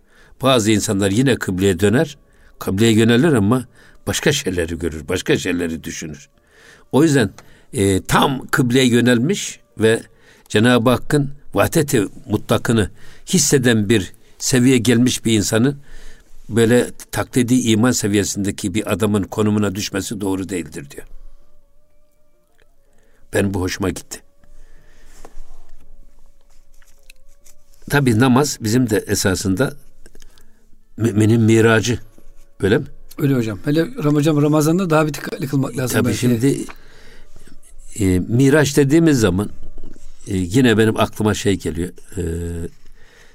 Bazı 0.42 0.70
insanlar 0.70 1.10
yine 1.10 1.36
kıbleye 1.36 1.80
döner, 1.80 2.18
kıbleye 2.58 2.92
yönelir 2.92 3.32
ama 3.32 3.64
başka 4.06 4.32
şeyleri 4.32 4.78
görür, 4.78 5.08
başka 5.08 5.38
şeyleri 5.38 5.84
düşünür. 5.84 6.28
O 6.92 7.02
yüzden 7.02 7.30
e, 7.72 8.02
tam 8.02 8.46
kıbleye 8.46 8.86
yönelmiş 8.86 9.60
ve 9.78 10.02
Cenab-ı 10.48 10.90
Hakk'ın 10.90 11.30
vahdeti 11.54 12.06
mutlakını 12.26 12.90
hisseden 13.26 13.88
bir 13.88 14.12
seviye 14.38 14.78
gelmiş 14.78 15.24
bir 15.24 15.32
insanın 15.32 15.76
böyle 16.56 16.90
taklidi 17.12 17.54
iman 17.54 17.92
seviyesindeki 17.92 18.74
bir 18.74 18.92
adamın 18.92 19.22
konumuna 19.22 19.74
düşmesi 19.74 20.20
doğru 20.20 20.48
değildir 20.48 20.90
diyor. 20.90 21.06
Ben 23.32 23.54
bu 23.54 23.60
hoşuma 23.60 23.90
gitti. 23.90 24.22
Tabi 27.90 28.18
namaz 28.20 28.58
bizim 28.60 28.90
de 28.90 29.04
esasında 29.06 29.74
müminin 30.96 31.40
miracı. 31.40 31.98
Öyle 32.60 32.78
mi? 32.78 32.84
Öyle 33.18 33.34
hocam. 33.34 33.58
Hele 33.64 33.82
hocam 34.02 34.42
Ramazan'da 34.42 34.90
daha 34.90 35.06
bir 35.06 35.14
dikkatli 35.14 35.46
kılmak 35.48 35.76
lazım. 35.76 35.98
Tabii 35.98 36.08
belki. 36.08 36.18
şimdi 36.18 36.64
E, 37.98 38.18
Miraç 38.18 38.76
dediğimiz 38.76 39.20
zaman 39.20 39.50
e, 40.26 40.36
yine 40.36 40.78
benim 40.78 41.00
aklıma 41.00 41.34
şey 41.34 41.58
geliyor. 41.58 41.88
E, 42.16 42.22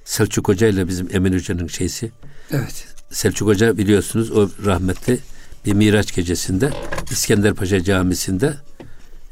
Selçuk 0.05 0.47
Hoca 0.47 0.68
ile 0.68 0.88
bizim 0.88 1.07
Emin 1.11 1.34
Hoca'nın 1.34 1.68
şeysi. 1.68 2.11
Evet. 2.51 2.94
Selçuk 3.12 3.47
Hoca 3.47 3.78
biliyorsunuz 3.78 4.32
o 4.32 4.49
rahmetli 4.66 5.20
bir 5.66 5.74
Miraç 5.74 6.16
gecesinde 6.16 6.70
İskenderpaşa 7.12 7.84
Camisi'nde 7.84 8.53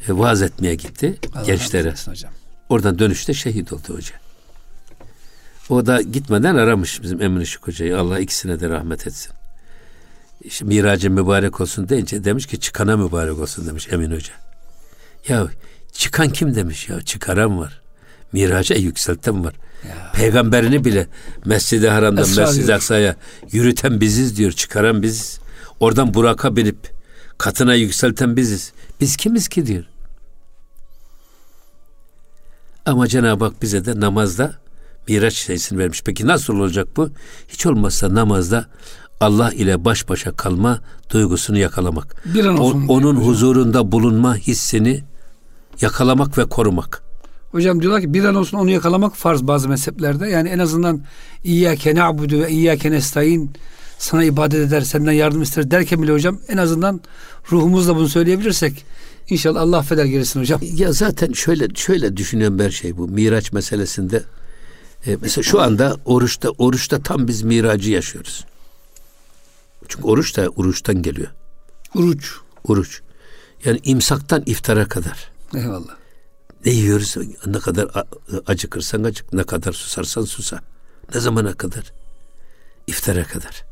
e, 0.08 0.18
vaaz 0.18 0.42
etmeye 0.42 0.76
gitti 0.76 1.20
Allah 1.36 1.44
gençlere. 1.44 1.94
Hocam. 2.06 2.32
Oradan 2.70 3.00
dönüşte 3.00 3.34
şehit 3.34 3.74
oldu 3.74 3.96
hoca. 3.96 4.16
O 5.70 5.86
da 5.86 6.02
gitmeden 6.02 6.56
aramış 6.56 7.02
bizim 7.02 7.22
Emin 7.22 7.42
Işık 7.42 7.68
Hoca'yı. 7.68 7.98
Allah 7.98 8.20
ikisine 8.20 8.60
de 8.60 8.70
rahmet 8.70 9.08
etsin. 9.08 9.32
İşte 10.44 10.66
miracı 10.66 11.12
mübarek 11.12 11.62
olsun 11.62 11.90
deyince 11.90 12.24
demiş 12.24 12.46
ki 12.46 12.60
çıkana 12.60 12.98
mübarek 12.98 13.40
olsun 13.40 13.68
demiş 13.68 13.88
Emin 13.92 14.12
Hoca. 14.12 14.34
Ya 15.28 15.48
çıkan 15.92 16.30
kim 16.30 16.56
demiş 16.56 16.90
ya 16.90 17.02
çıkaran 17.02 17.60
var. 17.60 17.83
Miraca 18.34 18.76
yükselten 18.76 19.46
var. 19.46 19.54
Ya. 19.88 20.12
Peygamberini 20.12 20.86
bile 20.86 21.08
Mescid-i 21.46 21.90
Haram'dan 21.90 22.30
Mescid-i 22.38 22.74
Aksa'ya 22.74 23.16
yürüten 23.52 24.02
biziz 24.02 24.38
diyor. 24.38 24.52
Çıkaran 24.52 25.02
biziz. 25.02 25.40
Oradan 25.80 26.14
Burak'a 26.14 26.56
binip 26.56 26.94
katına 27.38 27.74
yükselten 27.76 28.38
biziz. 28.38 28.74
Biz 29.02 29.18
kimiz 29.18 29.48
ki 29.48 29.66
diyor. 29.66 29.84
Ama 32.86 33.08
Cenab-ı 33.08 33.46
Hak 33.46 33.62
bize 33.62 33.86
de 33.86 34.00
namazda 34.00 34.54
Miraç 35.08 35.34
şeysini 35.34 35.80
vermiş. 35.80 36.02
Peki 36.06 36.28
nasıl 36.28 36.54
olacak 36.60 36.88
bu? 36.98 37.10
Hiç 37.48 37.66
olmazsa 37.66 38.16
namazda 38.16 38.66
Allah 39.20 39.52
ile 39.52 39.86
baş 39.86 40.10
başa 40.10 40.32
kalma 40.32 40.82
duygusunu 41.10 41.58
yakalamak. 41.58 42.16
Bir 42.34 42.46
an 42.46 42.58
olsun 42.58 42.88
o, 42.88 42.94
onun 42.94 43.16
huzurunda 43.16 43.92
bulunma 43.92 44.36
hissini 44.36 45.04
yakalamak 45.82 46.38
ve 46.38 46.46
korumak. 46.46 47.03
Hocam 47.54 47.82
diyorlar 47.82 48.02
ki 48.02 48.14
bir 48.14 48.24
an 48.24 48.36
olsun 48.36 48.58
onu 48.58 48.70
yakalamak 48.70 49.16
farz 49.16 49.44
bazı 49.44 49.70
mezheplerde. 49.70 50.30
Yani 50.30 50.50
en 50.50 50.60
azından 50.60 51.02
İyyâke 51.44 51.96
na'budu 51.96 52.40
ve 52.40 52.50
İyyâke 52.50 52.92
nestaîn 52.92 53.50
sana 53.98 54.24
ibadet 54.24 54.68
eder, 54.68 54.82
senden 54.82 55.12
yardım 55.12 55.42
ister 55.42 55.72
derken 55.72 56.02
bile 56.02 56.12
hocam 56.12 56.40
en 56.48 56.58
azından 56.58 57.02
ruhumuzla 57.52 57.96
bunu 57.96 58.10
söyleyebilirsek 58.10 58.86
inşallah 59.30 59.62
Allah 59.62 59.78
affeder 59.78 60.06
gerisini 60.06 60.42
hocam. 60.42 60.62
Ya 60.64 60.92
zaten 60.92 61.32
şöyle 61.32 61.68
şöyle 61.76 62.18
düşünüyorum 62.18 62.60
her 62.60 62.72
şey 62.72 62.98
bu 62.98 63.08
Miraç 63.08 63.52
meselesinde. 63.52 64.24
E, 65.06 65.18
mesela 65.22 65.44
şu 65.44 65.62
anda 65.62 65.98
oruçta 66.06 66.50
oruçta 66.50 67.00
tam 67.00 67.28
biz 67.28 67.42
miracı 67.42 67.92
yaşıyoruz. 67.92 68.46
Çünkü 69.88 70.08
oruç 70.08 70.38
da 70.38 70.50
oruçtan 70.50 71.02
geliyor. 71.02 71.30
Oruç. 71.96 72.34
Oruç. 72.64 73.02
Yani 73.66 73.80
imsaktan 73.84 74.44
iftara 74.46 74.86
kadar. 74.86 75.32
Eyvallah. 75.56 76.03
Ne 76.66 76.72
yiyoruz? 76.72 77.16
Ne 77.46 77.60
kadar 77.60 78.06
acıkırsan 78.48 79.04
acık, 79.04 79.34
ne 79.34 79.44
kadar 79.44 79.74
susarsan 79.74 80.24
susa. 80.24 80.60
Ne 81.14 81.20
zamana 81.20 81.54
kadar? 81.54 81.94
İftara 82.88 83.24
kadar. 83.24 83.66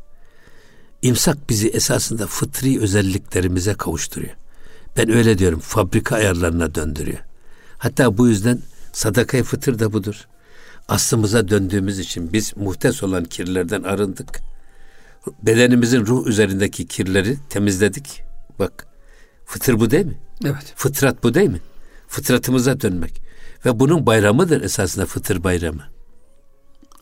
İmsak 1.02 1.48
bizi 1.48 1.68
esasında 1.68 2.26
fıtri 2.26 2.80
özelliklerimize 2.80 3.74
kavuşturuyor. 3.74 4.34
Ben 4.96 5.10
öyle 5.10 5.38
diyorum. 5.38 5.60
Fabrika 5.60 6.16
ayarlarına 6.16 6.74
döndürüyor. 6.74 7.18
Hatta 7.78 8.18
bu 8.18 8.28
yüzden 8.28 8.58
sadakayı 8.92 9.44
fıtır 9.44 9.78
da 9.78 9.92
budur. 9.92 10.26
Aslımıza 10.88 11.48
döndüğümüz 11.48 11.98
için 11.98 12.32
biz 12.32 12.56
muhtes 12.56 13.02
olan 13.02 13.24
kirlerden 13.24 13.82
arındık. 13.82 14.40
Bedenimizin 15.42 16.06
ruh 16.06 16.26
üzerindeki 16.26 16.86
kirleri 16.86 17.38
temizledik. 17.48 18.22
Bak 18.58 18.86
fıtır 19.46 19.80
bu 19.80 19.90
değil 19.90 20.06
mi? 20.06 20.18
Evet. 20.44 20.72
Fıtrat 20.76 21.22
bu 21.22 21.34
değil 21.34 21.50
mi? 21.50 21.60
Fıtratımıza 22.12 22.80
dönmek. 22.80 23.22
Ve 23.66 23.80
bunun 23.80 24.06
bayramıdır 24.06 24.62
esasında 24.62 25.06
fıtır 25.06 25.44
bayramı. 25.44 25.82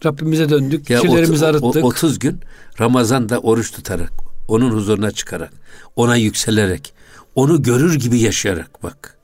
Rabbimize 0.05 0.49
döndük, 0.49 0.91
ya 0.91 1.01
kirlerimizi 1.01 1.47
arıttık. 1.47 1.85
30 1.85 2.19
gün 2.19 2.41
Ramazan'da 2.81 3.39
oruç 3.39 3.73
tutarak, 3.73 4.13
onun 4.49 4.71
huzuruna 4.71 5.11
çıkarak, 5.11 5.53
ona 5.97 6.17
yükselerek, 6.17 6.95
onu 7.35 7.63
görür 7.63 7.95
gibi 7.95 8.19
yaşayarak 8.19 8.83
bak. 8.83 9.19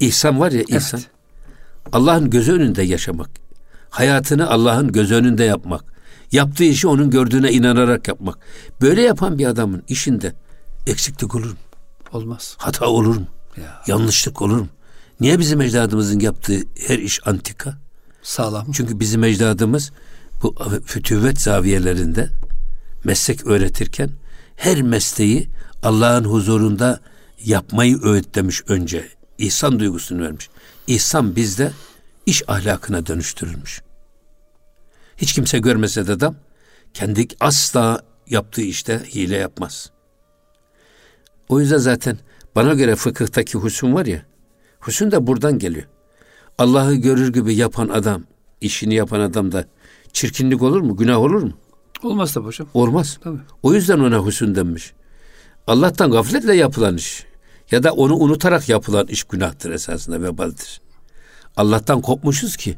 İhsan 0.00 0.40
var 0.40 0.52
ya 0.52 0.62
ihsan. 0.68 1.00
Evet. 1.00 1.10
Allah'ın 1.92 2.30
gözü 2.30 2.52
önünde 2.52 2.82
yaşamak. 2.82 3.30
Hayatını 3.90 4.50
Allah'ın 4.50 4.92
gözü 4.92 5.14
önünde 5.14 5.44
yapmak. 5.44 5.84
Yaptığı 6.32 6.64
işi 6.64 6.88
onun 6.88 7.10
gördüğüne 7.10 7.52
inanarak 7.52 8.08
yapmak. 8.08 8.38
Böyle 8.80 9.02
yapan 9.02 9.38
bir 9.38 9.46
adamın 9.46 9.82
işinde 9.88 10.34
eksiklik 10.86 11.34
olur 11.34 11.50
mu? 11.50 11.56
Olmaz. 12.12 12.56
Hata 12.58 12.86
olur 12.86 13.16
mu? 13.16 13.26
Ya. 13.56 13.82
Yanlışlık 13.86 14.42
olur 14.42 14.58
mu? 14.58 14.68
Niye 15.20 15.38
bizim 15.38 15.60
ecdadımızın 15.60 16.20
yaptığı 16.20 16.60
her 16.86 16.98
iş 16.98 17.26
antika? 17.26 17.78
Sağlam. 18.22 18.72
Çünkü 18.72 19.00
bizim 19.00 19.24
ecdadımız 19.24 19.92
bu 20.42 20.54
fütüvvet 20.86 21.40
zaviyelerinde 21.40 22.28
meslek 23.04 23.46
öğretirken 23.46 24.10
her 24.56 24.82
mesleği 24.82 25.48
Allah'ın 25.82 26.24
huzurunda 26.24 27.00
yapmayı 27.44 28.02
öğütlemiş 28.02 28.62
önce. 28.68 29.08
İhsan 29.38 29.80
duygusunu 29.80 30.22
vermiş. 30.22 30.48
İhsan 30.86 31.36
bizde 31.36 31.72
iş 32.26 32.42
ahlakına 32.48 33.06
dönüştürülmüş. 33.06 33.82
Hiç 35.16 35.32
kimse 35.32 35.58
görmese 35.58 36.06
de 36.06 36.12
adam 36.12 36.36
kendi 36.94 37.28
asla 37.40 38.02
yaptığı 38.30 38.62
işte 38.62 39.02
hile 39.14 39.36
yapmaz. 39.36 39.90
O 41.48 41.60
yüzden 41.60 41.78
zaten 41.78 42.18
bana 42.54 42.74
göre 42.74 42.96
fıkıhtaki 42.96 43.58
husun 43.58 43.94
var 43.94 44.06
ya, 44.06 44.22
husun 44.84 45.10
da 45.10 45.26
buradan 45.26 45.58
geliyor. 45.58 45.86
Allah'ı 46.58 46.94
görür 46.94 47.32
gibi 47.32 47.54
yapan 47.54 47.88
adam, 47.88 48.22
işini 48.60 48.94
yapan 48.94 49.20
adam 49.20 49.52
da 49.52 49.64
çirkinlik 50.12 50.62
olur 50.62 50.80
mu, 50.80 50.96
günah 50.96 51.18
olur 51.18 51.42
mu? 51.42 51.52
Olmaz 52.02 52.32
tabii 52.32 52.46
hocam. 52.46 52.68
Olmaz. 52.74 53.18
Tabii. 53.22 53.38
O 53.62 53.74
yüzden 53.74 53.98
ona 53.98 54.18
husun 54.18 54.54
denmiş. 54.54 54.92
Allah'tan 55.66 56.10
gafletle 56.10 56.56
yapılan 56.56 56.96
iş 56.96 57.26
ya 57.70 57.82
da 57.82 57.92
onu 57.92 58.16
unutarak 58.16 58.68
yapılan 58.68 59.06
iş 59.06 59.24
günahtır 59.24 59.70
esasında 59.70 60.22
vebaldir. 60.22 60.80
Allah'tan 61.56 62.00
kopmuşuz 62.00 62.56
ki 62.56 62.76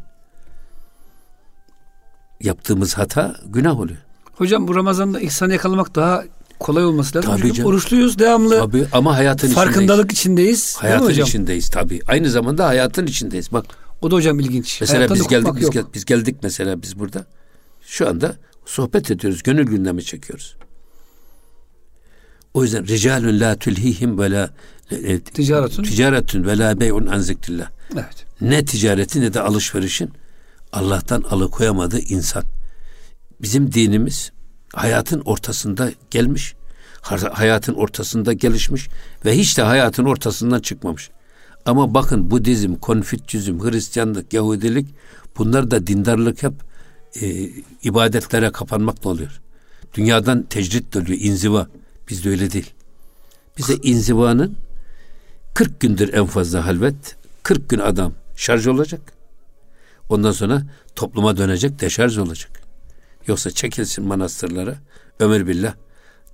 yaptığımız 2.40 2.94
hata 2.94 3.36
günah 3.46 3.80
oluyor. 3.80 3.98
Hocam 4.32 4.68
bu 4.68 4.74
Ramazan'da 4.74 5.20
ihsanı 5.20 5.52
yakalamak 5.52 5.94
daha 5.94 6.24
kolay 6.60 6.84
olması 6.84 7.18
lazım. 7.18 7.30
Tabii 7.30 7.42
Çünkü 7.42 7.54
canım. 7.54 7.70
oruçluyuz 7.70 8.18
devamlı. 8.18 8.58
Tabii 8.58 8.86
ama 8.92 9.16
hayatın 9.16 9.48
farkındalık 9.48 10.12
içindeyiz. 10.12 10.58
içindeyiz 10.58 10.76
hayatın 10.76 11.06
hocam? 11.06 11.26
içindeyiz 11.28 11.68
tabii. 11.70 12.00
Aynı 12.08 12.30
zamanda 12.30 12.66
hayatın 12.66 13.06
içindeyiz. 13.06 13.52
Bak. 13.52 13.66
O 14.02 14.10
da 14.10 14.14
hocam 14.14 14.40
ilginç. 14.40 14.80
Mesela 14.80 14.98
Hayattan 14.98 15.18
biz 15.18 15.28
geldik 15.28 15.52
biz, 15.60 15.70
gel, 15.70 15.84
biz 15.94 16.04
geldik 16.04 16.36
mesela 16.42 16.82
biz 16.82 16.98
burada. 16.98 17.26
Şu 17.86 18.08
anda 18.08 18.36
sohbet 18.66 19.10
ediyoruz. 19.10 19.42
Gönül 19.42 19.66
gündemi 19.66 20.04
çekiyoruz. 20.04 20.56
O 22.54 22.62
yüzden 22.62 22.86
ricalun 22.86 23.40
la 23.40 23.56
tulhihim 23.56 24.18
ve 24.18 24.30
la 24.30 24.50
e, 24.90 25.20
ticaretun 25.20 25.82
ticaretun 25.82 26.44
ve 26.46 26.58
la 26.58 26.80
bey'un 26.80 27.06
an 27.06 27.18
zikrillah. 27.18 27.70
Evet. 27.94 28.26
Ne 28.40 28.64
ticareti 28.64 29.20
ne 29.20 29.34
de 29.34 29.40
alışverişin 29.40 30.10
Allah'tan 30.72 31.22
alıkoyamadığı 31.22 32.00
insan. 32.00 32.44
Bizim 33.42 33.72
dinimiz 33.72 34.32
hayatın 34.72 35.20
ortasında 35.20 35.90
gelmiş, 36.10 36.54
hayatın 37.32 37.74
ortasında 37.74 38.32
gelişmiş 38.32 38.88
ve 39.24 39.38
hiç 39.38 39.58
de 39.58 39.62
hayatın 39.62 40.04
ortasından 40.04 40.60
çıkmamış. 40.60 41.10
Ama 41.66 41.94
bakın 41.94 42.30
Budizm, 42.30 42.74
Konfüçyüzm, 42.74 43.60
Hristiyanlık, 43.60 44.32
Yahudilik 44.32 44.88
bunlar 45.38 45.70
da 45.70 45.86
dindarlık 45.86 46.42
hep 46.42 46.52
e, 47.20 47.50
ibadetlere 47.82 48.52
kapanmakla 48.52 49.10
oluyor. 49.10 49.40
Dünyadan 49.94 50.42
tecrit 50.42 50.96
oluyor, 50.96 51.18
inziva. 51.20 51.68
Bizde 52.08 52.28
öyle 52.28 52.52
değil. 52.52 52.70
Bize 53.58 53.74
inzivanın 53.82 54.56
40 55.54 55.80
gündür 55.80 56.12
en 56.14 56.26
fazla 56.26 56.66
halvet. 56.66 57.16
40 57.42 57.68
gün 57.68 57.78
adam 57.78 58.12
şarj 58.36 58.66
olacak. 58.66 59.00
Ondan 60.08 60.32
sonra 60.32 60.62
topluma 60.96 61.36
dönecek, 61.36 61.80
deşarj 61.80 62.18
olacak. 62.18 62.65
Yoksa 63.26 63.50
çekilsin 63.50 64.04
manastırlara, 64.04 64.74
ömür 65.20 65.46
billah 65.46 65.74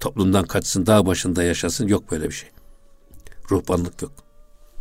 toplumdan 0.01 0.45
kaçsın, 0.45 0.87
dağ 0.87 1.07
başında 1.07 1.43
yaşasın. 1.43 1.89
Yok 1.89 2.11
böyle 2.11 2.29
bir 2.29 2.35
şey. 2.35 2.49
Ruhbanlık 3.51 4.03
yok. 4.03 4.13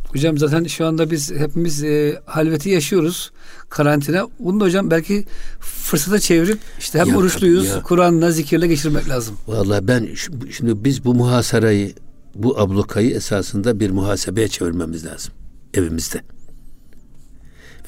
Hocam 0.08 0.38
zaten 0.38 0.64
şu 0.64 0.86
anda 0.86 1.10
biz 1.10 1.30
hepimiz 1.30 1.84
e, 1.84 2.22
halveti 2.26 2.68
yaşıyoruz. 2.70 3.32
Karantina. 3.68 4.28
Bunu 4.38 4.60
da 4.60 4.64
hocam 4.64 4.90
belki 4.90 5.24
fırsata 5.60 6.18
çevirip 6.18 6.58
işte 6.78 6.98
hem 6.98 7.08
ya, 7.08 7.16
oruçluyuz. 7.16 7.82
Kur'an'la 7.82 8.30
zikirle 8.30 8.66
geçirmek 8.66 9.08
lazım. 9.08 9.36
Vallahi 9.46 9.88
ben 9.88 10.08
şimdi 10.50 10.84
biz 10.84 11.04
bu 11.04 11.14
muhasarayı 11.14 11.94
bu 12.34 12.60
ablukayı 12.60 13.10
esasında 13.10 13.80
bir 13.80 13.90
muhasebeye 13.90 14.48
çevirmemiz 14.48 15.06
lazım. 15.06 15.34
Evimizde. 15.74 16.20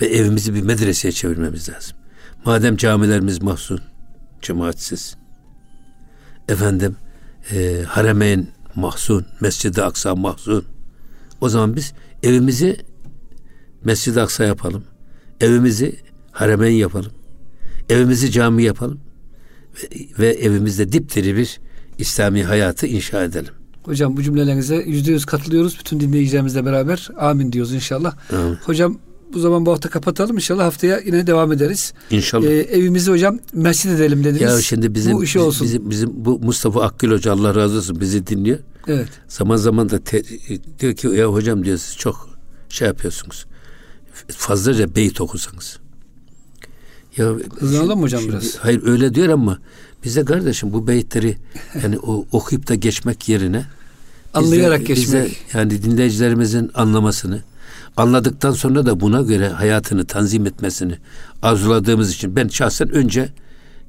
Ve 0.00 0.06
evimizi 0.06 0.54
bir 0.54 0.62
medreseye 0.62 1.12
çevirmemiz 1.12 1.68
lazım. 1.68 1.96
Madem 2.44 2.76
camilerimiz 2.76 3.42
mahzun, 3.42 3.80
cemaatsiz. 4.44 5.16
Efendim 6.48 6.96
e, 7.52 7.82
Haremeyn 7.88 8.48
mahzun, 8.74 9.26
Mescid-i 9.40 9.82
Aksa 9.82 10.14
mahzun. 10.14 10.64
O 11.40 11.48
zaman 11.48 11.76
biz 11.76 11.92
evimizi 12.22 12.76
Mescid-i 13.84 14.20
Aksa 14.20 14.44
yapalım. 14.44 14.84
Evimizi 15.40 15.96
haremen 16.32 16.70
yapalım. 16.70 17.12
Evimizi 17.88 18.30
cami 18.30 18.62
yapalım. 18.62 19.00
Ve, 19.74 19.88
ve 20.18 20.28
evimizde 20.28 20.92
dipdiri 20.92 21.36
bir 21.36 21.60
İslami 21.98 22.44
hayatı 22.44 22.86
inşa 22.86 23.24
edelim. 23.24 23.52
Hocam 23.82 24.16
bu 24.16 24.22
cümlelerinize 24.22 24.76
yüzde 24.76 25.12
yüz 25.12 25.24
katılıyoruz. 25.24 25.78
Bütün 25.78 26.00
dinleyicilerimizle 26.00 26.64
beraber 26.64 27.08
amin 27.18 27.52
diyoruz 27.52 27.72
inşallah. 27.74 28.16
Amin. 28.32 28.54
Hocam 28.54 28.98
bu 29.34 29.38
zaman 29.40 29.66
bu 29.66 29.72
hafta 29.72 29.88
kapatalım. 29.88 30.36
İnşallah 30.36 30.64
haftaya 30.64 30.98
yine 31.06 31.26
devam 31.26 31.52
ederiz. 31.52 31.92
İnşallah. 32.10 32.46
Ee, 32.46 32.50
evimizi 32.58 33.10
hocam 33.10 33.38
mescid 33.52 33.90
edelim 33.90 34.24
dediniz. 34.24 34.40
ya 34.40 34.60
şimdi 34.62 34.94
bizim 34.94 35.12
bu 35.12 35.24
işi 35.24 35.38
olsun. 35.38 35.66
bizim 35.66 35.90
bizim 35.90 36.10
bu 36.24 36.38
Mustafa 36.38 36.82
Akgül 36.82 37.10
Hoca 37.10 37.32
Allah 37.32 37.54
razı 37.54 37.76
olsun 37.78 38.00
bizi 38.00 38.26
dinliyor. 38.26 38.58
Evet. 38.86 39.08
Zaman 39.28 39.56
zaman 39.56 39.90
da 39.90 39.98
te- 40.04 40.22
diyor 40.80 40.94
ki 40.94 41.06
ya 41.08 41.26
hocam 41.26 41.64
diyor 41.64 41.78
siz 41.78 41.96
çok 41.96 42.28
şey 42.68 42.88
yapıyorsunuz. 42.88 43.46
Fazlaca 44.28 44.96
beyt 44.96 45.20
okusanız. 45.20 45.78
Ya 47.16 47.32
Hızlanalım 47.58 48.02
hocam 48.02 48.20
şimdi- 48.20 48.32
biraz? 48.32 48.56
Hayır 48.56 48.82
öyle 48.86 49.14
diyor 49.14 49.28
ama 49.28 49.58
bize 50.04 50.24
kardeşim 50.24 50.72
bu 50.72 50.86
beytleri 50.86 51.36
yani 51.82 51.98
o 51.98 52.26
okuyup 52.32 52.68
da 52.68 52.74
geçmek 52.74 53.28
yerine 53.28 53.56
bize- 53.58 53.68
Anlayarak 54.46 54.80
bize 54.80 54.94
geçmek. 54.94 55.38
yani 55.54 55.82
dinleyicilerimizin 55.82 56.70
anlamasını 56.74 57.42
anladıktan 57.96 58.52
sonra 58.52 58.86
da 58.86 59.00
buna 59.00 59.22
göre 59.22 59.48
hayatını 59.48 60.04
tanzim 60.04 60.46
etmesini 60.46 60.98
arzuladığımız 61.42 62.14
için 62.14 62.36
ben 62.36 62.48
şahsen 62.48 62.88
önce 62.88 63.28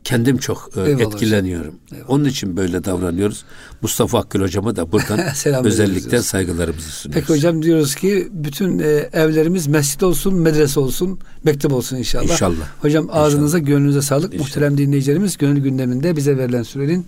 kendim 0.03 0.37
çok 0.37 0.69
e, 0.77 0.81
Eyvallah 0.81 1.01
etkileniyorum. 1.01 1.75
Onun 2.07 2.25
için 2.25 2.57
böyle 2.57 2.83
davranıyoruz. 2.83 3.45
Mustafa 3.81 4.19
Akgül 4.19 4.41
hocama 4.41 4.75
da 4.75 4.91
buradan 4.91 5.19
özellikle 5.65 6.21
saygılarımızı 6.21 6.89
sunuyoruz. 6.89 7.27
Peki 7.27 7.37
hocam 7.39 7.63
diyoruz 7.63 7.95
ki 7.95 8.27
bütün 8.31 8.79
e, 8.79 9.09
evlerimiz 9.13 9.67
mescit 9.67 10.03
olsun, 10.03 10.33
medrese 10.35 10.79
olsun, 10.79 11.19
mektep 11.43 11.73
olsun 11.73 11.97
inşallah. 11.97 12.31
İnşallah. 12.31 12.65
Hocam 12.81 13.09
ağzınıza, 13.11 13.59
gönlünüze 13.59 14.01
sağlık. 14.01 14.33
İnşallah. 14.33 14.47
Muhterem 14.47 14.77
dinleyicilerimiz, 14.77 15.37
gönül 15.37 15.61
gündeminde 15.61 16.15
bize 16.15 16.37
verilen 16.37 16.63
sürenin 16.63 17.05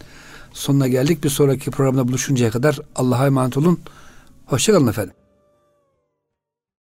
sonuna 0.54 0.88
geldik. 0.88 1.24
Bir 1.24 1.30
sonraki 1.30 1.72
programda 1.72 2.08
buluşuncaya 2.08 2.52
kadar 2.52 2.80
Allah'a 2.95 3.26
emanet 3.26 3.58
olun. 3.58 3.80
Hoşçakalın 4.45 4.88
efendim. 4.88 5.14